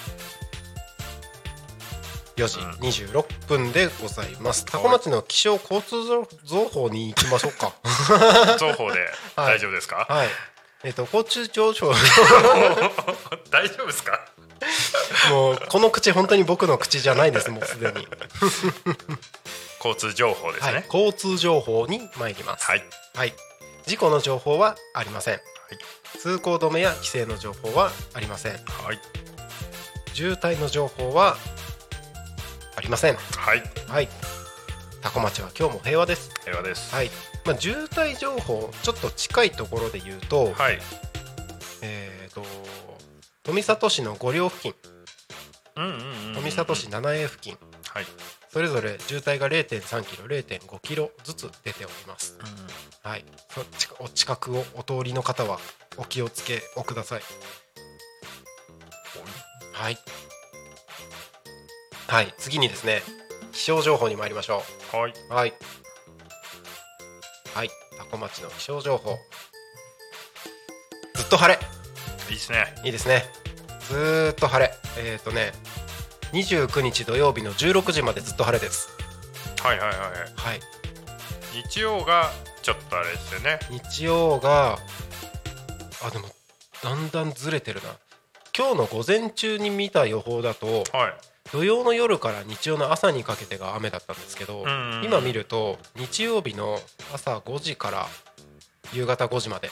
[2.36, 2.58] 4時
[3.02, 6.04] 26分でございます、タコ町の気象交通
[6.44, 7.72] 情報に行きましょうか。
[8.58, 10.06] 双方で 大丈夫ですか？
[10.08, 10.28] はい。
[10.82, 11.92] えっ、と交通情報。
[13.50, 14.20] 大丈夫ですか？
[15.30, 18.06] もうこの口本当に僕の口じゃないですもうすでに、
[19.84, 20.74] 交通情報ですはい。
[20.74, 20.84] ね。
[20.92, 22.64] 交通情報に参ります。
[22.66, 22.84] はい。
[23.14, 23.34] はい、
[23.86, 25.40] 事故の情報はありません、
[26.20, 28.52] 通行止めや規制の情報はありません。
[28.54, 29.00] はい。
[30.14, 31.36] 渋滞の情報は
[32.76, 33.14] ありません。
[33.14, 33.62] はい。
[33.88, 34.08] はい。
[35.00, 36.30] タコ町は今日も平和です。
[36.44, 36.94] 平和です。
[36.94, 37.10] はい、
[37.44, 40.78] まあ、渋滞情報ちょっと近いところで言うと、はい。
[41.82, 42.42] えー、と
[43.42, 44.74] 富里市の五両付近。
[45.76, 46.34] うんうんうんうん。
[46.34, 47.58] 富里市 7A 付近。
[47.92, 48.06] はい。
[48.48, 52.38] それぞれ渋滞が0.3キロ0.5キロずつ出ております。
[53.02, 53.24] はい。
[53.50, 55.58] そっちお近くをお通りの方は
[55.98, 57.22] お気をつけおください。
[59.72, 59.98] はい
[62.06, 63.02] はい次にですね
[63.52, 64.62] 気象情報に参りましょ
[64.92, 65.12] はい。
[65.30, 65.52] うはい。
[67.54, 69.16] はい多古町の気象情報。
[71.14, 71.60] ずっと晴れ。
[72.28, 72.74] いいですね。
[72.84, 73.22] いいですね。
[73.88, 74.72] ずーっと晴れ。
[74.98, 75.52] えっ、ー、とね
[76.32, 78.88] 29日土曜日の16時までずっと晴れです。
[79.62, 79.98] はいはいはい。
[79.98, 80.60] はい。
[81.68, 83.60] 日曜がちょっとあれですよね。
[83.70, 84.78] 日曜が
[86.04, 86.28] あでも
[86.82, 87.88] だんだんずれてるな
[88.56, 91.12] 今日の午前中に見た予報だとはい。
[91.52, 94.64] 土曜の夜から日曜の朝にかけてが雨だったんですけど、
[95.04, 96.78] 今見ると日曜日の
[97.12, 98.06] 朝5時から
[98.92, 99.68] 夕方5時まで。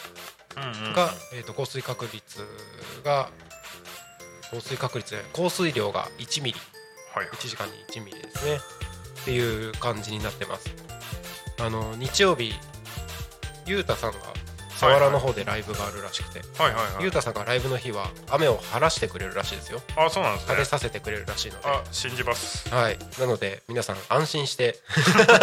[0.94, 2.44] が、えー、と降水確率
[3.04, 3.30] が
[4.52, 6.58] 降水確率降水量が1ミリ
[7.14, 7.26] はい。
[7.28, 8.56] 1時間に1ミリですね
[9.22, 10.74] っていう感じになってます
[11.58, 12.52] あの日曜日
[13.66, 14.18] ゆうたさんが
[14.82, 17.02] 佐原の方でライブがあるらしくて、はいはいはい。
[17.02, 19.80] ゆうたさんがライブの日は雨を晴らしてくれるらしいですよ。
[19.96, 20.54] あ、そうなんですね。
[20.54, 20.64] 晴れ。
[20.64, 21.68] させてくれるらしいので。
[21.68, 22.68] あ、信じます。
[22.74, 22.98] はい。
[23.20, 24.76] なので皆さん安心して。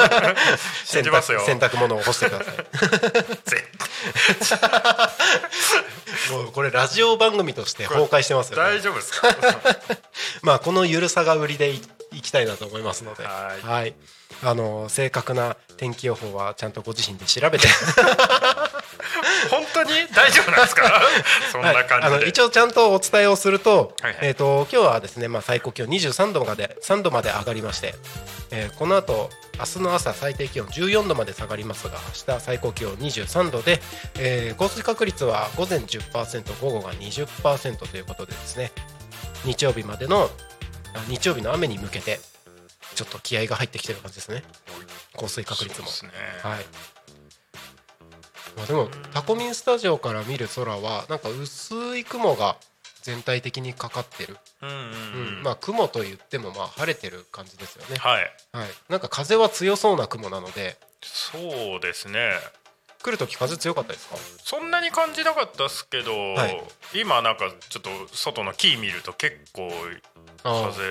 [0.86, 1.40] 信じますよ。
[1.46, 2.56] 洗濯物を干してください。
[3.50, 3.64] ぜ
[6.32, 8.64] もうこれラジオ番組として崩壊してますよね。
[8.64, 9.30] 大丈夫ですか？
[10.44, 13.24] まあこのゆるさが売りでいいきたいなと思いますので。
[13.26, 13.94] はい。
[14.44, 17.68] あの正確な天気予報はちゃんとご自身で調べて
[19.50, 21.02] 本当に大丈夫なんですか？
[21.52, 22.10] そんなはい、あ。
[22.10, 27.96] の一応ちゃんとお伝えをすると,、はいはいえー、と今日はですね、まあ、最高気温23度まで3度まで上がりまして、
[28.52, 33.82] えーこの後明日の朝最低気温14度まで下がりますが明日最高気温23度で、
[34.18, 38.72] えー降水確率は午前10%午後が20%ということでですね
[39.44, 40.32] 日曜日までの
[40.96, 42.20] あ日曜日の雨に向けて
[42.96, 44.44] ちょっと気合が入ってきてる感じですね
[45.16, 45.92] 降水確率もね。
[46.42, 46.66] はい。
[48.58, 52.58] まあでもタコミンスタジオから見る空はなんか薄い雲が
[53.02, 55.44] 全体的にかかってる、うんうんうんうん。
[55.44, 57.96] まあ雲と言ってもまあ晴れてる感じですよね。
[57.98, 58.32] はい。
[58.52, 58.68] はい。
[58.90, 62.32] なんか風は強そうな雲なのでそうですね。
[63.02, 64.18] 来る時風強かったですか？
[64.44, 66.62] そんなに感じなかったっすけど、はい
[66.94, 69.72] 今なんかちょっと外の木見ると結構
[70.44, 70.84] あ風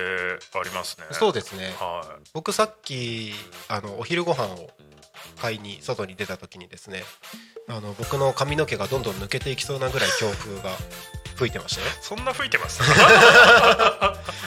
[0.59, 1.05] ありますね。
[1.11, 1.71] あそうですね。
[1.79, 3.31] は僕さっき
[3.67, 4.71] あのお昼ご飯を
[5.39, 7.03] 買いに外に出た時にですね、
[7.67, 10.69] あの僕の髪の毛がどんどん抜けていきそうなぐらい強風が
[11.35, 11.87] 吹いてましたよ。
[11.87, 11.89] い。
[12.01, 12.81] そんな吹いてます？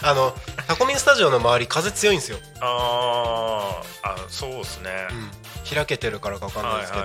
[0.05, 0.35] あの
[0.69, 2.39] タコミンスタジオの周り風強いんですよ。
[2.61, 5.09] あーあ、そうですね。
[5.11, 7.05] うん、開けてるからか分かんないですけど、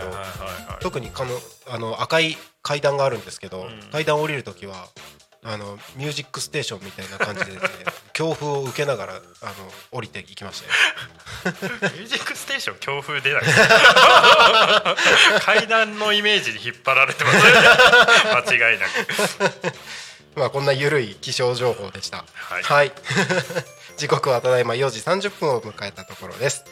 [0.82, 4.88] 特にかのあの赤い階段があるんですけど、うん階段降りる時は
[5.44, 7.60] あのミュージックステーションみたいな感じでね
[8.14, 9.22] 強風を受けながらあの
[9.92, 10.74] 降りていきましたよ。
[11.94, 13.44] ミュージックステーション強風出ない。
[15.42, 17.44] 階段のイメージに引っ張られてますね。
[18.58, 18.92] 間違いなく。
[20.36, 22.26] まあこんなゆるい気象情報でした。
[22.64, 22.92] はい。
[23.98, 26.64] 時刻はただいま4時30分を迎えたところです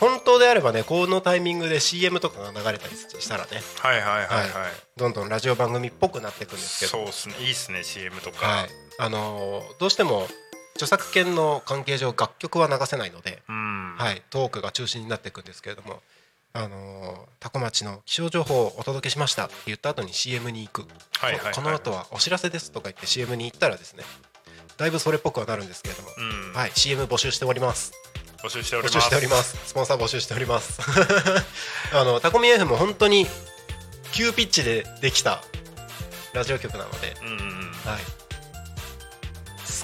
[0.00, 3.62] 本当であればねこのタイミングで CM とかが流れたりしたらね。
[3.80, 4.48] はいはいはいはい、
[4.96, 6.90] どんどんラジオ番組っぽくなっていくんですけど。
[6.90, 7.34] そうですね。
[7.40, 10.26] いいっすね CM とか、はい、あのーどうしても
[10.74, 13.94] 著作権の関係上楽曲は流せないので、うん。
[13.96, 16.00] はい、トークが中心になっていくんですけれども、
[16.52, 20.86] あのー多古町の気象情報をお届けしましたって言った後に CM に行く、
[21.18, 24.04] はいはいはいこの後はお知らせですとか言って CM に行ったらですね
[24.76, 26.52] だいぶそれっぽくはなるんですけれども、うん。
[26.54, 27.92] はい、CM 募集しております
[28.46, 29.00] 募集しており募ます。
[29.00, 29.56] 集しております。
[29.66, 30.80] スポンサー募集しております。
[31.92, 33.26] あのタコミ F も本当に
[34.12, 35.42] 急ピッチでできた
[36.32, 37.72] ラジオ局なので、うんうんうん。
[37.84, 38.02] はい、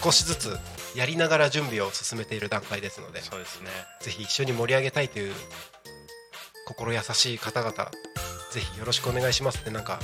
[0.03, 0.59] 少しずつ
[0.95, 3.71] やりながら準備を進めている段階ですのでそうですね。
[4.01, 5.35] ぜひ一緒に盛り上げたいという
[6.67, 7.91] 心優しい方々
[8.53, 9.99] ぜひよろしくお願いしますってなんか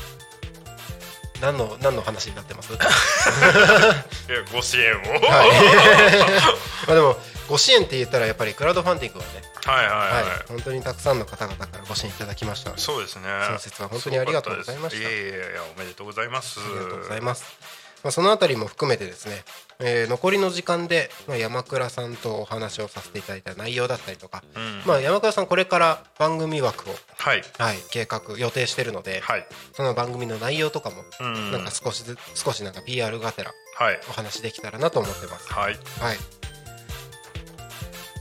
[1.41, 2.73] 何の何の話になってます？
[2.73, 5.23] はいいやご支援を、はい、
[6.87, 7.17] まあでも
[7.49, 10.23] ご支援って言ったらやっぱりクラウドファンディングはね、はいはいはい。
[10.23, 10.43] はい。
[10.49, 12.77] 本当にたくさんの方々からご支援いただきました。
[12.77, 13.29] そうですね。
[13.47, 15.01] その説は本当にありがとうございました。
[15.01, 16.61] いやいやいやおめでとうございます。
[16.61, 17.88] ありがとうございます。
[18.05, 19.43] まあ、そのあたりも含めてですね、
[19.81, 24.83] えー残りの時間で、まあ、山倉さんとお話をさせていただいた内容だったりとか、うん。
[24.87, 27.43] まあ、山倉さんこれから番組枠を、はい。
[27.59, 29.47] はい、計画予定してるので、はい。
[29.75, 31.53] その番組の内容とかも、うん。
[31.53, 34.01] なんか少し少しなんか PR がてらはい。
[34.09, 35.53] お話できたらなと思ってます。
[35.53, 35.77] はい。
[36.01, 36.17] はい。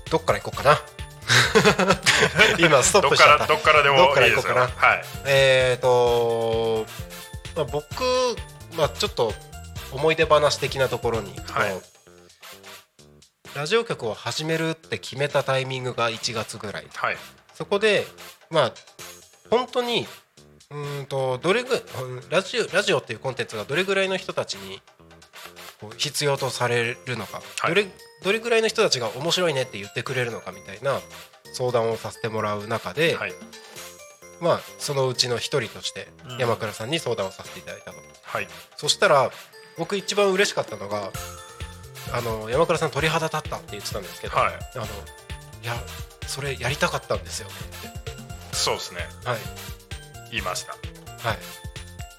[0.10, 0.80] どっから行こうかな？
[2.60, 3.48] 今ストッどっプしちゃった。
[3.48, 3.56] からど。
[3.58, 4.92] っからでどっもいいですから行こうかな？
[4.92, 5.04] よはい。
[5.26, 6.86] えーと、
[7.56, 7.86] まあ、僕、
[8.76, 9.34] まあ、ちょっと
[9.91, 11.82] 思い出話的なところに、はい。
[13.56, 16.88] ラジオ局を始めるって決めたタイミングが1月ぐらい。
[16.93, 17.17] はい。
[17.54, 18.06] そこで
[18.52, 18.73] まあ
[19.50, 20.06] 本当に
[20.69, 21.78] うーんとどれぐう
[22.28, 24.82] んラジオラジオっていうコンテンツがどれぐらいの人たちに
[25.97, 27.73] 必要とされるのか、はい。
[27.73, 27.88] どれ
[28.23, 31.00] どれぐらいの人たちが面白いねって言ってくれるのかみたいな
[31.54, 33.34] 相談をさせてもらう中で、はい。
[34.39, 36.38] まあそのうちの一人としてうん。
[36.38, 38.47] 山倉さんに相談をさせていただいたと、はい。
[38.76, 39.32] そしたら
[39.78, 41.12] 僕一番嬉しかったのが
[42.13, 44.54] あの山倉さん鳥肌立ったって言ってたんですけど、はい。
[44.76, 44.88] あのい
[45.66, 45.74] や
[46.26, 47.54] それやりたかったんですよね
[47.90, 48.56] って。
[48.56, 49.02] そうですね。
[49.26, 49.38] はい。
[50.32, 50.74] 言いました。
[50.74, 51.38] はい。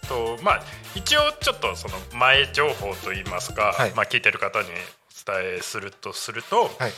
[0.08, 0.62] とまあ
[0.94, 3.92] 一応ちょっとその前情報といいますか、はい。
[3.92, 6.92] まあ聞いてる方にお伝えするとすると、はい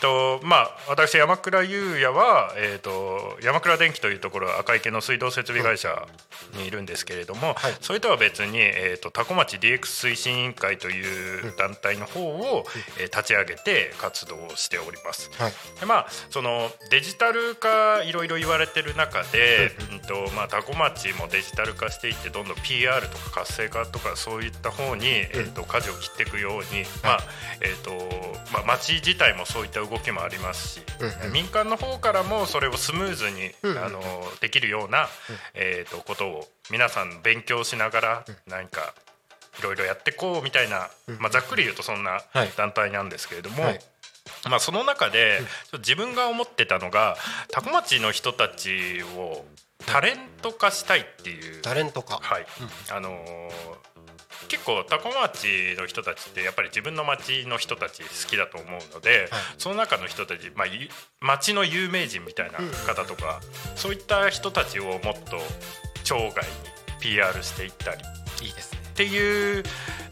[0.00, 6.06] とまあ私山倉優也は、えー、と山倉電機というところ赤池の水道設備会社
[6.56, 7.76] にいるんですけれども、はい。
[7.80, 12.64] それとは別に、えー、と多古町 DX 推進委員会という団体の方を、
[12.98, 15.30] えー立ち上げて活動をしております。
[15.38, 15.52] はい。
[15.78, 27.18] でまあそのデジタル化いろいろ言われてる中で、うんとまあ、多古町もデジタル化していってどんどん PR とか活性化とかそういった方に、えー、と舵を切っていくように、まあ
[27.60, 27.90] えーと
[28.52, 31.32] まあ、町自体もそういった動きもありますし、うんうん。
[31.32, 34.00] 民間の方からもそれをスムーズに、うんあの
[34.40, 35.08] できるような、
[35.54, 38.94] えー、とことを皆さん勉強しながら何か
[39.58, 42.50] いろいろやっていこうみたいな、まあ、ざっくり言うとそんなはい。
[42.56, 43.64] 団体なんですけれども。
[43.64, 43.80] はい。
[44.48, 45.40] まあ、その中で
[45.78, 47.16] 自分が思ってたのが
[47.50, 49.44] 多古町の人たちを
[49.86, 52.46] タレント化したいっていう、タレントかはい。
[52.90, 53.91] あのー
[54.48, 59.40] 結構多古町の人たちってやっぱり自分の町の人たち好きだと思うので、はい。
[59.58, 60.88] その中の人たち、まあ、ゆ
[61.20, 63.40] 町の有名人みたいな方とか、
[63.74, 65.38] そういった人たちをもっと
[66.04, 66.32] 町外に
[67.00, 68.02] PR していったり
[68.42, 68.80] いいですね。
[68.92, 69.62] っていう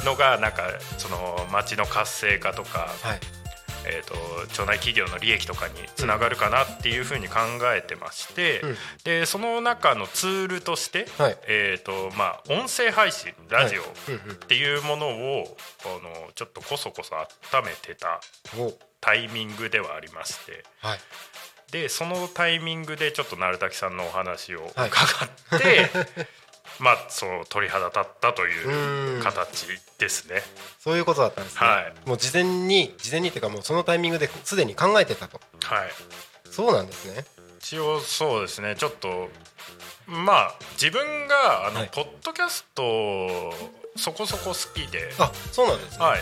[0.04, 0.62] のがなんか
[0.98, 3.39] その町の活性化とかはい
[3.86, 4.14] えー、と
[4.52, 7.40] 町内企業の利益とかにつながるかなっていうふうに考
[7.74, 8.76] えてまして、うん。
[9.04, 11.38] でその中のツールとして、はい。
[11.46, 18.20] えーとまあ、音声配信ラジオっていうものを、あのちょっとこそこそ温めてた
[18.58, 18.72] お。
[19.00, 20.64] タイミングではありまして。
[20.80, 20.98] はい。
[21.72, 24.88] でそのタイミングでちょっと鳴滝さんのお話をはい。
[24.88, 25.90] 伺って、
[26.80, 29.66] まあそう鳥肌立ったとういう形
[29.98, 30.42] ですね。
[30.78, 32.08] そういうことだったんですね、はい。
[32.08, 35.40] もう事前に事前にっていうかもうそのタイミングですでに考えてたと。
[35.64, 35.90] はい。
[36.50, 37.24] そうなんですね。
[37.60, 38.74] 一応そうですね。
[38.76, 39.28] ちょっと
[40.06, 41.90] まあ自分があの、はい。
[41.92, 42.82] ポッドキャスト
[43.96, 46.04] そこそこ好きで、あそうなんですね。
[46.04, 46.20] はい、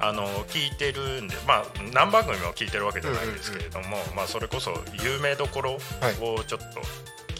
[0.00, 4.72] あの聞いてるんでまあ何番組も聞いてるわけじゃないんですけれども、まあ、それこそ
[5.04, 5.78] 有名どころを
[6.44, 6.80] ちょっと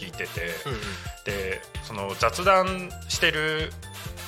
[0.01, 0.79] 聞いてて、うんうん。
[1.25, 3.71] でその雑談してる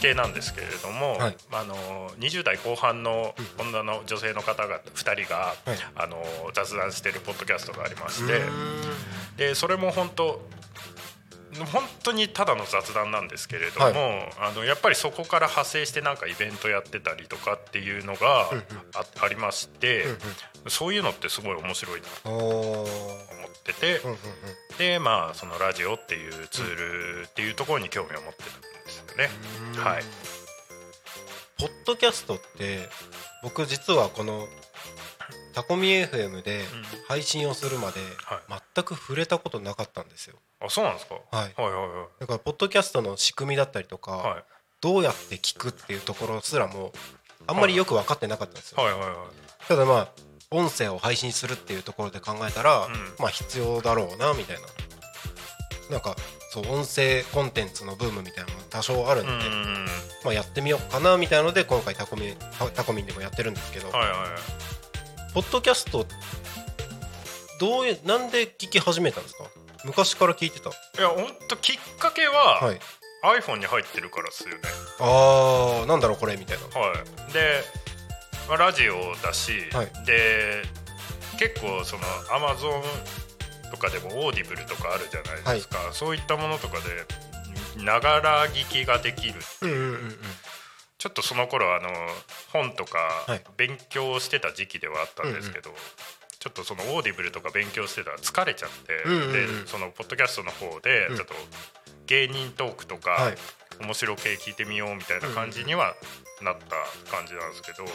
[0.01, 1.37] 系なんですけれども、はい。
[1.51, 1.75] あの
[2.19, 5.55] 20代後半の女の女性の方々2人が、はい。
[5.95, 8.41] あの雑談してるポッドキャストがありまして。
[9.37, 10.39] でそれも本当
[11.71, 13.95] 本当にただの雑談なんですけれども、はい、
[14.39, 18.49] あのやっぱりそこから派生してなんかイベントやってたりとかっていうのが
[18.95, 20.17] あ,、ありまして、うんうん、
[20.69, 22.87] そういうのってすごい面白いなと思っ
[23.63, 24.19] てて、うんうんうん、
[24.77, 26.75] でまあそのラジオっていうツー
[27.21, 29.29] ルっていうところに興味を持ってたんですよね。
[29.77, 30.03] はい、
[31.59, 32.89] ポッドキャストって
[33.41, 34.47] 僕実はこの
[35.53, 36.61] タコミ FM で
[37.07, 37.99] 配信をするまで
[38.75, 40.35] 全く触れたことなかったんですよ。
[40.65, 42.21] あそうなんですか、はい、はいはいはい。
[42.21, 44.43] だからポッドキャストの仕組みだったりとか、はい、
[44.81, 46.93] どうやって聞くっていうところすらも
[47.47, 48.81] あんまりよく分かってなかったんですよ。
[48.83, 50.07] はいはいはい、ただまあ
[50.51, 54.63] 音声を配信するっていうところで考えたら、うん、まあ必要だろうなみたいな。
[55.89, 56.15] なんか
[56.51, 59.31] そう音声コンテンツのブームみたいなのが多少あるんで、
[60.23, 62.35] まあ、やってみようかなみたいなので今回タコミン
[62.73, 66.05] タコミンでもやってるんですけど、はいはいはい、ポッドキャスト
[67.59, 69.43] どうなんで聞き始めたんですか？
[69.83, 70.69] 昔から聞いてた。
[70.69, 72.79] いや本当きっかけは、はい、
[73.39, 74.61] iPhone に入ってるからですよね。
[74.99, 76.79] ああなんだろうこれみたいな。
[76.79, 77.33] はい。
[77.33, 77.63] で、
[78.47, 80.63] まあ、ラジオだし、はい、で
[81.39, 82.81] 結構その Amazon
[83.71, 86.77] とかでもオーディブルとかあるじゃないですか、はい、そういったものとか
[87.77, 90.15] でながら聞きができるっていう,、うんうんうんうん。
[90.99, 91.89] ちょっとその頃あの
[92.53, 93.25] 本とか
[93.57, 95.71] 勉強してた時期ではあったんですけど、
[96.43, 98.97] ちょっとそのオーディブルとか勉強してたら疲れちゃって、
[99.31, 101.33] でそのポッドキャストの方でちょっと
[102.07, 103.31] 芸人トークとか、
[103.79, 105.95] 面白系聞いてみようみたいな感じには
[106.41, 106.75] なった
[107.09, 107.85] 感じなんですけど、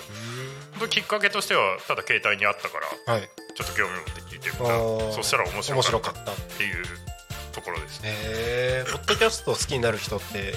[0.82, 5.12] うん、きっかけとしてはただ携帯にあったから、はい、ちょっと興味持って聞いてみた。
[5.12, 6.84] そしたら面白かったっていう
[7.52, 8.14] ところですね。
[8.90, 10.54] ポッドキャスト好きになる人って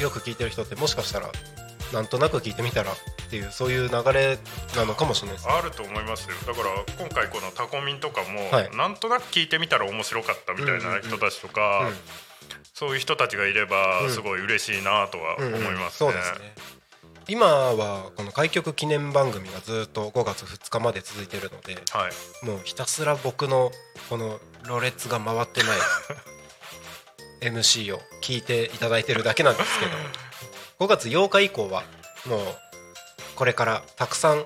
[0.00, 1.30] よく聞いてる人ってもしかしたら
[1.94, 2.96] なんとなく聞いてみたらっ
[3.30, 4.38] ていうそういう流れ
[4.76, 6.36] なのかもしれないです、ね、あると思いますよ。
[6.46, 11.92] だから今回このタコミンとかも、はい、なんとなく聞いてみたら面白かったみたいな人たちとか、うんうん。
[11.92, 11.96] うん、
[12.74, 15.70] そういう人たちがいればすごい嬉しいなとは思いますね。
[15.70, 16.54] うんうんうん、そうですね。
[17.26, 23.70] 今はこの開局記念番組がずっと5月2日まで続いてるので、はい、もうひたすら僕の
[24.10, 25.78] このろれつが回ってない
[27.50, 29.92] MC を聞いていただいてるだけなんですけど
[30.84, 31.82] 5月8日以降は
[32.28, 32.40] もう
[33.36, 34.44] これからたくさん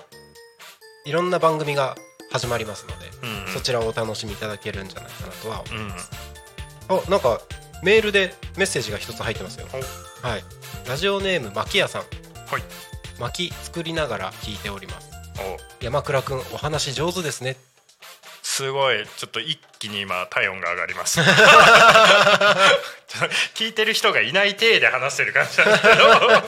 [1.05, 1.97] いろんな番組が
[2.31, 6.11] 始まりますので、うんうん、そちらをお楽しみいただけるんじゃないかなとは思います、
[6.89, 7.41] うん、あなんか
[7.83, 9.67] メールでメッセージが一つ入ってますよ。
[10.21, 10.43] はい。
[10.87, 12.01] ラジオネームまきやさん。
[12.01, 12.07] は
[12.57, 12.63] い。
[13.19, 15.09] 巻き作りながら聞いております。
[15.81, 17.55] 山倉くんお話上手ですね
[18.59, 21.21] すごいちょっと一気に今体温が上がりました
[23.55, 26.43] 聞いてる人がいない体で話してる感じなんですけど。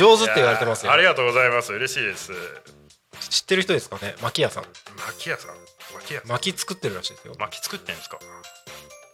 [0.16, 0.92] 上手って言われてますよ。
[0.92, 1.74] ありがとうございます。
[1.74, 2.32] 嬉しいです。
[3.28, 4.14] 知ってる人ですかね？
[4.22, 4.64] 巻屋さん。
[5.06, 5.56] 巻屋さん？
[6.00, 7.34] 巻屋巻き作ってるらしいですよ。
[7.38, 8.18] 巻き作ってんですか？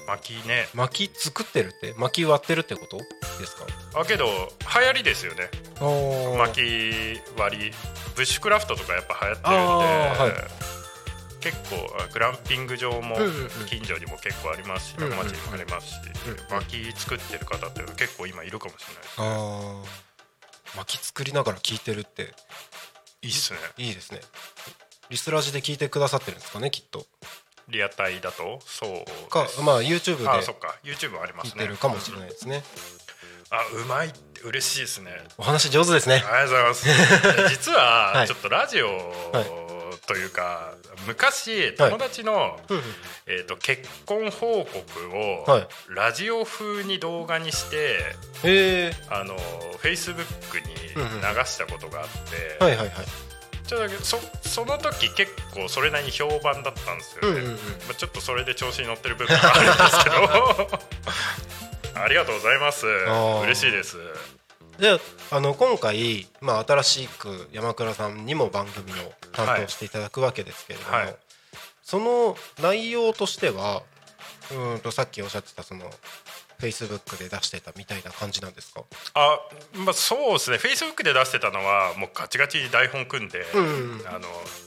[0.06, 0.68] 巻きね。
[0.72, 1.94] 巻き作ってるって？
[1.96, 2.98] 巻き割ってるってこと？
[3.40, 3.64] ですか？
[4.00, 5.50] あけど流行りですよね。
[6.38, 7.74] 巻き割り。
[8.14, 9.64] ブッシュクラフトとかやっぱ流行ってるんで、
[10.22, 10.28] は
[10.72, 10.75] い
[11.46, 13.16] 結構グランピング場も
[13.68, 16.00] 近所にも結構ありますし中町にもありますし
[16.50, 19.26] 薪作ってる方って結構今いるかもしれないですね。
[20.76, 22.34] 薪作りながら聞いてるって
[23.22, 23.60] いいっすね。
[23.78, 24.20] いいですね。
[25.08, 27.06] リスラジで聞いてくださってるんですかねきっと。
[27.68, 28.58] リアタイだと？
[28.66, 30.74] そうかまあ YouTube であそっか。
[30.82, 31.62] YouTube ありますね。
[31.62, 32.64] 聞いてるかもしれないですね、
[33.50, 35.12] あうまいって嬉しいですね。
[35.38, 36.16] お話上手ですね。
[36.16, 36.88] ありがとうございます。
[37.54, 38.88] 実はちょっとラジオ、
[39.32, 39.66] はい。
[40.06, 40.74] というか
[41.06, 42.52] 昔友達の、はい、
[43.26, 45.46] えーと、結婚報告を
[45.88, 47.98] ラジオ風に動画にして、
[48.42, 49.34] はい、あの
[49.78, 51.04] フェイスブックに流
[51.44, 52.08] したことがあっ
[52.58, 53.06] て、はいはいはい。
[53.66, 57.58] ちょっとそその時結構それなりに評判だったんですよね、うんうんうん、ま
[57.90, 60.68] あ、ちょっとそれで調子に乗ってる部分があるんですけど。
[62.00, 62.86] ありがとうございます。
[62.86, 63.96] 嬉しいです
[64.78, 65.00] で
[65.30, 71.16] あの今回、まあ、新しく山倉さんにも番組を担当していただくわけですけれども、はい、
[71.82, 73.82] その内容としては
[74.52, 75.90] うんとさっきおっしゃってたその
[76.58, 78.82] フェイスブックで出してたみたいな感じなんですか？
[79.12, 79.38] あ、
[79.74, 80.56] まあ、そうですね。
[80.56, 84.20] フェイスブックで出してたのはもうガチガチに台本組んで、うんうん、あの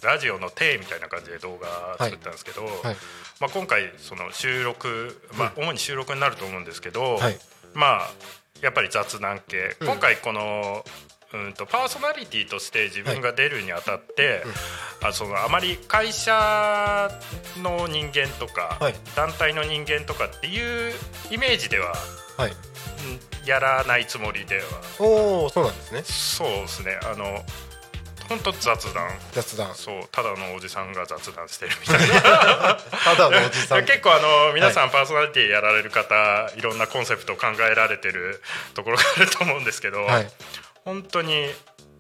[0.04, 2.74] ラジオの体みたいな感じで動画作ったんですけど、はい。
[2.84, 2.96] はい、
[3.40, 7.40] まあ、今回その収録、まあ、主に収録になると思うんですけど、はい、
[7.74, 8.10] まあ
[8.62, 10.84] やっぱり雑談系、うん、今回この
[11.32, 14.28] うんとパーソナリティとして自分が出るにあたって、
[15.02, 17.10] はい、あそのあまり会社
[17.62, 20.94] の人間とか、はい、団体の人間とかっていう
[21.30, 21.94] イメージでは、
[22.38, 22.54] はい、
[23.48, 24.64] やらないつもりでは。
[25.00, 26.02] おそうなんですね。
[26.04, 27.00] そうですね。
[27.04, 27.44] あの
[28.30, 29.10] 本当雑談。
[29.34, 29.74] 雑談。
[29.74, 32.78] そうただのおじさんが雑談してるみたいな。
[33.04, 33.86] ただのおじさん。
[33.86, 38.42] 結構あの皆さんパーソナリティやられる方、い、ろんなコンセプトを考えられてる
[38.76, 40.32] ところがあると思うんですけど、はい。
[40.86, 41.52] 本当に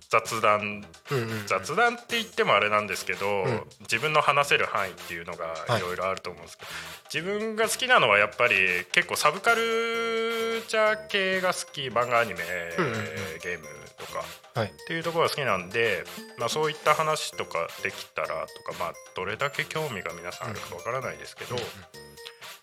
[0.09, 0.85] 雑談。
[1.09, 3.67] うんうん雑談って言ってもあれなんですけど、ん。
[3.81, 5.79] 自分の話せる範囲っていうのがはい。
[5.79, 6.71] いろいろあると思うんですけど、
[7.11, 12.43] 自分が好きなのはやっぱり結構サブカルチャー系が好き漫画アニメ、
[12.77, 13.03] うんうんうん。
[13.41, 13.65] ゲーム
[13.97, 14.23] とか
[14.59, 14.67] はい。
[14.69, 16.03] っていうところが好きなんで、
[16.37, 18.33] まあ、そういった話とかできたらと
[18.63, 21.59] か、まあ、どれだけ興味が皆さんあるかわからないですけど、っ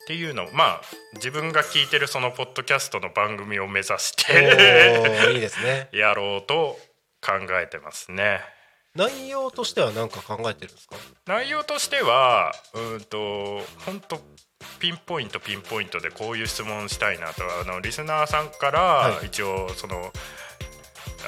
[0.07, 0.81] ていうのをまあ
[1.15, 5.89] 自分が聞いてるそのポッドキャストの番組を目指しおてーいいですね。
[5.95, 6.79] やろうと
[7.21, 8.41] 考えてますね。
[8.95, 10.97] 内容としては何か考えてるんですか？
[11.27, 14.21] 内容としてはうんと本当
[14.79, 20.13] ピンポイントピンポイントでこういう質問したいなとあのリスナーさんからは一応その、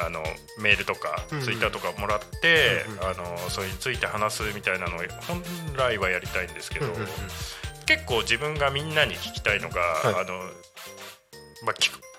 [0.05, 0.22] あの
[0.61, 5.42] メールとかツイッターとかもらって、あのそれについて話すみたいなのを本
[5.76, 6.86] 来はやりたいんですけど、
[7.86, 10.07] 結構自分がみんなに聞きたいのが、い。
[10.07, 10.38] あの
[11.64, 11.74] まあ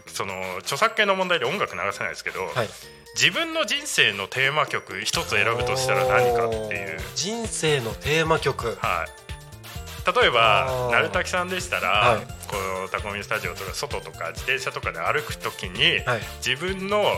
[0.07, 2.67] その著作権の問題で音楽流せないですけど、はい。
[3.15, 6.99] 自分の人生のテーマ曲一つ選ぶとしたら何かっていう。
[7.15, 8.77] 人生のテーマ曲。
[8.79, 12.27] はい、例えば鳴滝さんでしたら、はい。
[12.47, 16.21] このタコミンスタジオとか外とか自転車とかで歩く時に、はい。
[16.45, 17.15] 自分のはい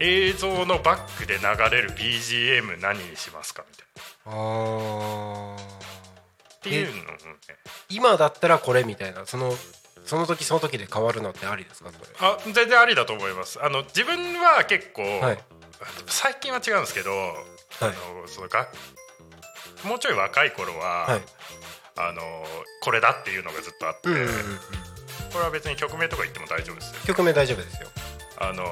[0.00, 3.86] 映像のバックで流れる BGM 何にしますかみたい
[4.26, 4.32] な。
[4.32, 5.56] あー。
[5.56, 7.16] っていうのもね。
[7.88, 9.26] 今だったらこれみたいな。
[9.26, 9.54] その
[10.04, 11.90] その時その時で変わるのってありですか？
[11.92, 12.06] それ。
[12.20, 13.62] あ全然ありだと思います。
[13.62, 15.38] あの自分は結構、はい。
[16.06, 17.10] 最近は違うんですけど、
[17.80, 17.92] あの
[18.26, 18.68] そのが
[19.84, 21.22] もうちょい若い頃は、はい。
[21.98, 22.22] あの
[22.82, 24.28] これだっていうのがずっとあって、うんうんうん。
[24.28, 27.00] これは別に曲名とか言っても大丈夫ですよ。
[27.06, 27.88] 曲名大丈夫ですよ
[28.40, 28.64] あの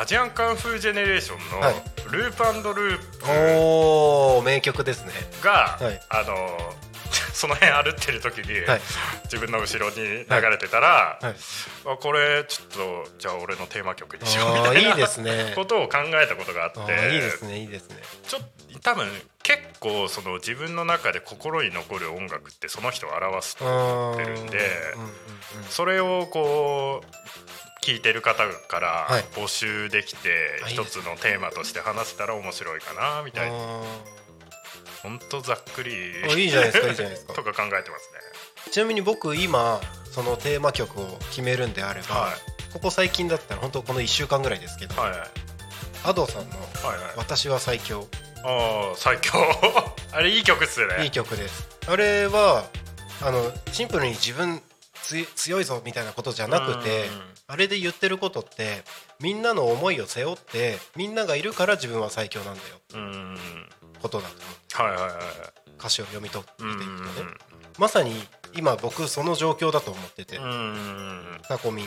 [0.00, 1.74] アジアンカンフージェネレーションのはい
[2.10, 5.12] 「ループループおお名曲ですね」
[5.42, 6.00] が、はい。
[6.08, 6.74] あの
[7.32, 8.80] その辺歩ってる時に、はい。
[9.24, 11.34] 自分の後ろに流れてたら、はい。
[11.86, 12.66] あこれちょっ
[13.04, 15.52] とじゃあ俺のテーマ曲にしようみあたいなーいいですね。
[15.54, 17.96] ことを考えたことがあっあてーいいですねいいですね。
[18.26, 18.42] ちょっ
[18.72, 24.58] と多分結構その自分の中で心に残る音楽ってその人を表すと思ってるんで
[25.70, 27.27] それをこう
[27.88, 29.22] 聞いてる方からはい。
[29.34, 33.56] 募集できて一つのテーマとして話せたら面白いかなみたいな。
[33.56, 33.82] あ
[35.02, 35.92] ほんとざっくり
[36.28, 37.32] あいいじゃないですかいいじゃないですか。
[37.32, 38.18] とか考えてますね。
[38.66, 39.80] ーちなみに僕今
[40.12, 42.72] そのテーマ曲を決めるんであれば、はい。
[42.74, 45.20] ここ最近だったら本当この1週間ぐらいですけど、はいはい。
[46.04, 48.06] アドさんのはいはい「私は最強。
[48.44, 49.32] ああ最強。
[50.12, 51.04] あれいい曲っすよ」ね。
[51.04, 51.66] いい曲です。
[51.86, 52.66] あれは
[53.22, 54.67] あのシンプルに自分つ
[55.34, 58.82] 強いぞみたいなことじゃなくてうんあれで言ってることって
[59.20, 63.38] みんなの思いを背負ってみんながいるから自分は最強なんだようん
[64.02, 64.28] ことだ
[64.76, 65.12] とはいはいはい
[65.78, 67.30] 歌詞を読み解いていくうんとね
[67.78, 68.12] まさに
[68.54, 70.38] 今僕その状況だと思ってて
[71.48, 71.86] タコミン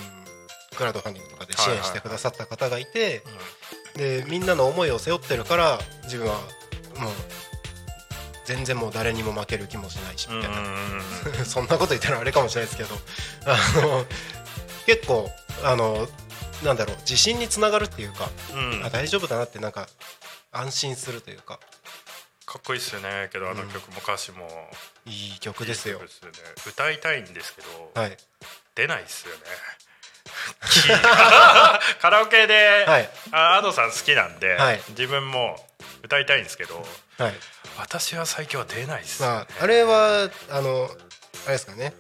[0.76, 3.24] クラウドファンディングとかで支援してくださった方がいて
[3.96, 6.36] でみんなの思いを背負ってるから自分は
[7.00, 7.12] もう
[8.46, 10.60] 全然もう誰にも負ける気もしないしうんみたいな。
[10.60, 13.00] うん そんなこと言ったらあれかもしれないですけど
[13.46, 14.06] あの
[14.86, 15.32] 結構
[15.64, 16.08] あの
[16.64, 18.86] なんだろう自信につながるっていうか、うん。
[18.86, 19.88] あ大丈夫だなってなんか
[20.52, 21.60] 安心するというか。
[22.46, 23.30] かっこいいっすよね。
[23.32, 24.70] けどあの曲も歌詞も。
[25.06, 25.96] いい曲ですよ。
[25.96, 26.38] いい曲っすよね。
[26.68, 28.18] 歌いたいんですけどはい。
[28.76, 29.42] 出ないっすよね。
[32.02, 33.10] カラオケで、はい。
[33.32, 34.82] あアドさん好きなんで、はい。
[34.90, 35.58] 自分も
[36.04, 36.86] 歌いたいんですけど
[37.18, 37.34] はい
[37.82, 40.88] 私は最強は出ないっすよね、まああれはあの
[41.46, 41.94] あれですかね。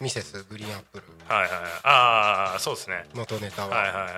[0.00, 1.04] ミセスグリーンアップル。
[1.26, 1.50] はいはい
[1.84, 3.06] ああそうですね。
[3.14, 4.10] 元ネタは、はいはいは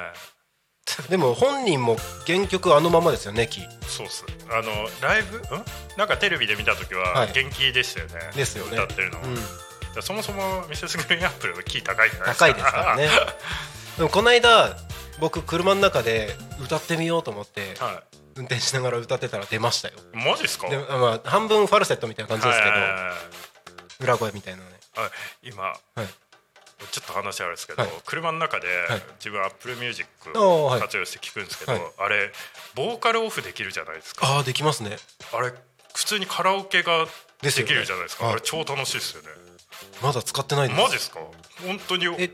[1.07, 1.11] い。
[1.11, 1.97] でも本人も
[2.27, 4.25] 原曲あのままですよねキそうっす。
[4.51, 5.39] あのライブ？
[5.39, 5.43] ん？
[5.97, 7.33] なんかテレビで見た時ははい。
[7.33, 8.77] 元気でしたよね、ですよね。
[8.77, 10.03] 歌ってるの、うん。
[10.03, 12.47] そもそもミセスグリーンアップルのキー高いじゃないですか。
[12.47, 13.09] 高いですからね。
[13.99, 14.77] でもこの間
[15.21, 18.03] 僕車の中で歌ってみようと思っては
[18.37, 19.95] 運転しながら歌ってたら出ましたよ。
[20.15, 20.69] いマジっすか？
[20.69, 24.69] で、まあ、半分ファルセットみたいな感じですけど裏声みたいなね。
[24.97, 25.11] あ
[25.43, 26.07] 今はい。
[26.91, 27.91] ちょっと話あるんですけど、はい。
[28.05, 29.03] 車の中ではい。
[29.19, 30.81] 自分アップルミュージックおーはい。
[30.81, 31.83] 活用して聞くんですけど、はい。
[31.99, 32.31] あれ
[32.75, 34.27] ボーカルオフできるじゃないですか？
[34.27, 34.97] ああできますね。
[35.33, 35.53] あれ
[35.95, 37.07] 普通にカラオケが
[37.41, 38.25] できるじゃないですか？
[38.27, 38.33] はい。
[38.35, 39.29] あれ超楽しいですよね。
[40.03, 40.81] まだ使ってないです。
[40.81, 41.21] マジっすか？
[41.67, 42.31] 本当にえ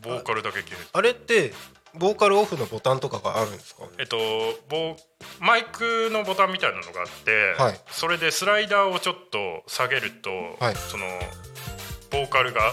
[0.00, 0.60] ボーカルだけ
[0.92, 1.52] あれって
[1.98, 4.16] ボーカルオフのボタンとかがあるんですかえっと
[4.68, 4.96] ボー
[5.40, 7.80] マイクのボタンみたいなのがあって、はい。
[7.90, 10.76] それでスライダーをちょっと下げると、はい。
[10.76, 11.06] その
[12.10, 12.72] ボーカルが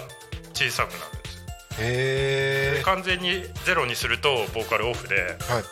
[0.54, 1.44] 小さくなるんですよ。
[1.80, 5.64] へえ完全にゼロにするとボーカルオフではい。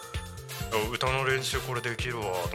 [0.94, 2.54] 歌の練習これできるわと思って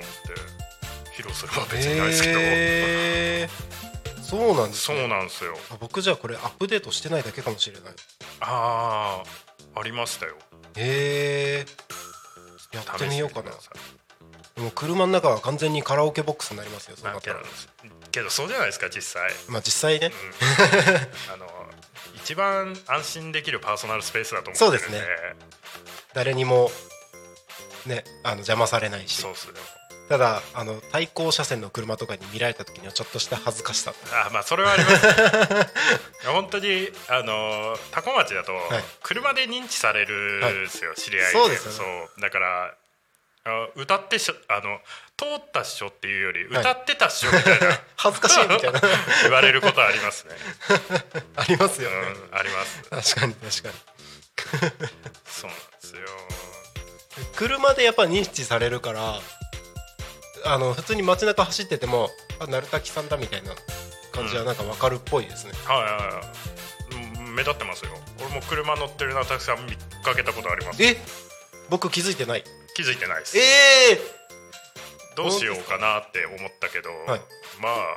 [1.17, 3.49] 披露するは別にないですけ
[4.19, 5.55] ど、そうなんですそうねなんですよ。
[5.71, 7.95] あ僕じゃあこれアップデートしてないだけかもしれない。
[8.41, 9.23] あ
[9.75, 10.37] あありましたよ
[10.77, 11.67] へえ
[12.73, 13.51] や試ってみようかな。
[14.63, 17.39] もう車の中は完全にカラオケボックスになりますよそうけどったら
[18.13, 20.13] けどそうじゃないですか実際、まあ実際ね。
[21.33, 21.47] あの
[22.17, 25.07] 一番安心できるパーソナルスペースだと思ってるんそうですね。
[26.15, 26.71] 誰にも
[27.87, 29.21] ねあの邪魔されないし。
[29.21, 29.55] そうっすよ
[30.09, 33.95] ただあの対向車線の車とかに見られた時にはちょっとした恥ずかしさ。
[34.13, 35.07] あまあそれはあります。
[35.07, 38.57] いや本当にあの多古町だと、い。
[39.03, 41.33] 車で認知されるんですよ、知り合いで。
[41.33, 41.77] そうですよね。
[41.79, 41.85] そ
[42.19, 42.21] う。
[42.21, 42.75] だから
[43.47, 44.81] あ歌ってしょあの
[45.17, 46.61] 通ったっしょっていうよりはい。
[46.61, 48.81] 歌ってたっしょみたいな、 恥ずかしいみたいな。
[49.23, 50.37] 言われることありますね、
[51.37, 52.65] ありますうよね、ん、ありま
[53.01, 53.15] す。
[53.15, 53.75] 確かに確かに。
[55.27, 56.03] そうなんですよ。
[57.37, 59.21] 車でやっぱ認知されるから
[60.45, 63.51] あの普通に街中走っててもあ鳴滝さんだみたいな
[64.13, 65.99] 感じはなんか分かるっぽいですね、はいはいは
[67.21, 67.27] い。
[67.27, 67.91] うん目立ってますよ。
[68.21, 69.73] 俺も車乗ってるなたくさん見
[70.05, 70.83] かけたことあります。
[70.85, 70.97] え？
[71.69, 72.45] 僕気づいてない。
[72.77, 73.39] 気づいてないです。
[73.39, 73.99] ええ
[75.17, 77.21] どうしようかなって思ったけど、はい。
[77.61, 77.97] まあ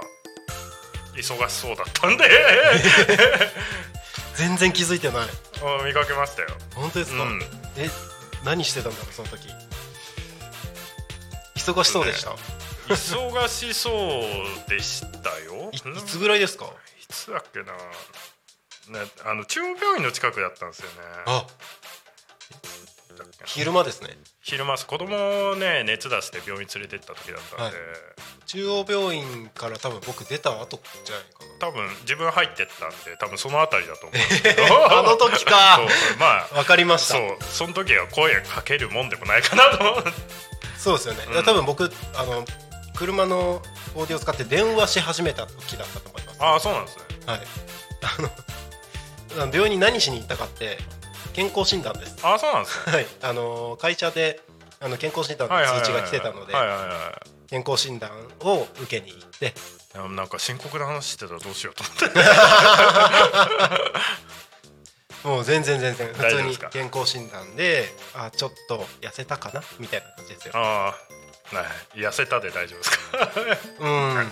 [1.15, 2.29] 忙しそうだったんで。
[4.35, 5.27] 全然気づいてない。
[5.61, 7.41] あ見かけましたよ、本当ですか、うん、
[7.77, 7.89] え
[8.43, 9.47] 何してたんだろうその時
[11.74, 12.32] 忙しそうでした、
[12.88, 15.72] 忙しそうでしたよ。
[15.74, 16.65] いつぐらいですか？
[16.65, 16.70] い
[17.09, 17.74] つだっけな。
[18.99, 20.95] ね、あの中央病院の近くだったんですよね。
[21.26, 21.45] あ
[23.24, 24.09] だっけな昼間ですね。
[24.41, 27.74] 昼間子供をね熱出して病院連れてった時だったんで、はい。
[28.45, 31.70] 中央病院から多分僕出た後じゃないかな。
[31.70, 34.63] 多分自分入ってったんで多分その辺りだと思うんですけど。
[34.99, 35.80] あの時か。
[36.20, 37.15] まあわかりました。
[37.15, 40.03] そうその時は声かけるもんでもないかなと
[40.78, 41.43] そうですよね、うん。
[41.43, 42.45] 多分僕あの
[42.95, 43.61] 車の
[43.95, 46.38] オーディオを使って電話し始めた時だったと思います。
[46.39, 47.03] ああそうなんですね。
[47.26, 47.41] はい。
[49.39, 50.78] あの病院に何しに行ったかって
[51.34, 52.15] 健康診断です。
[52.24, 52.93] ああそうなんですね。
[52.93, 53.07] はい。
[53.22, 54.41] あの会社で
[54.80, 56.93] あの健康診断の通知が来てたのではいはいはいは
[57.26, 57.49] い。
[57.49, 58.11] 健康診断
[58.41, 59.53] を受けに行って。
[60.15, 62.20] なんか深刻な話してたらどうしようと思って。
[65.28, 69.61] もう全然全然普通に健康診断であちょっと痩せたかな？
[69.80, 70.53] みたいな感じですよ。
[70.55, 70.95] あ
[71.53, 71.63] あは
[71.95, 73.32] い痩せたで大丈夫ですか？
[73.80, 74.24] うんうんうん。
[74.24, 74.30] 1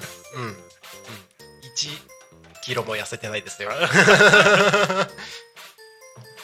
[2.61, 3.69] キロも痩せてないですよ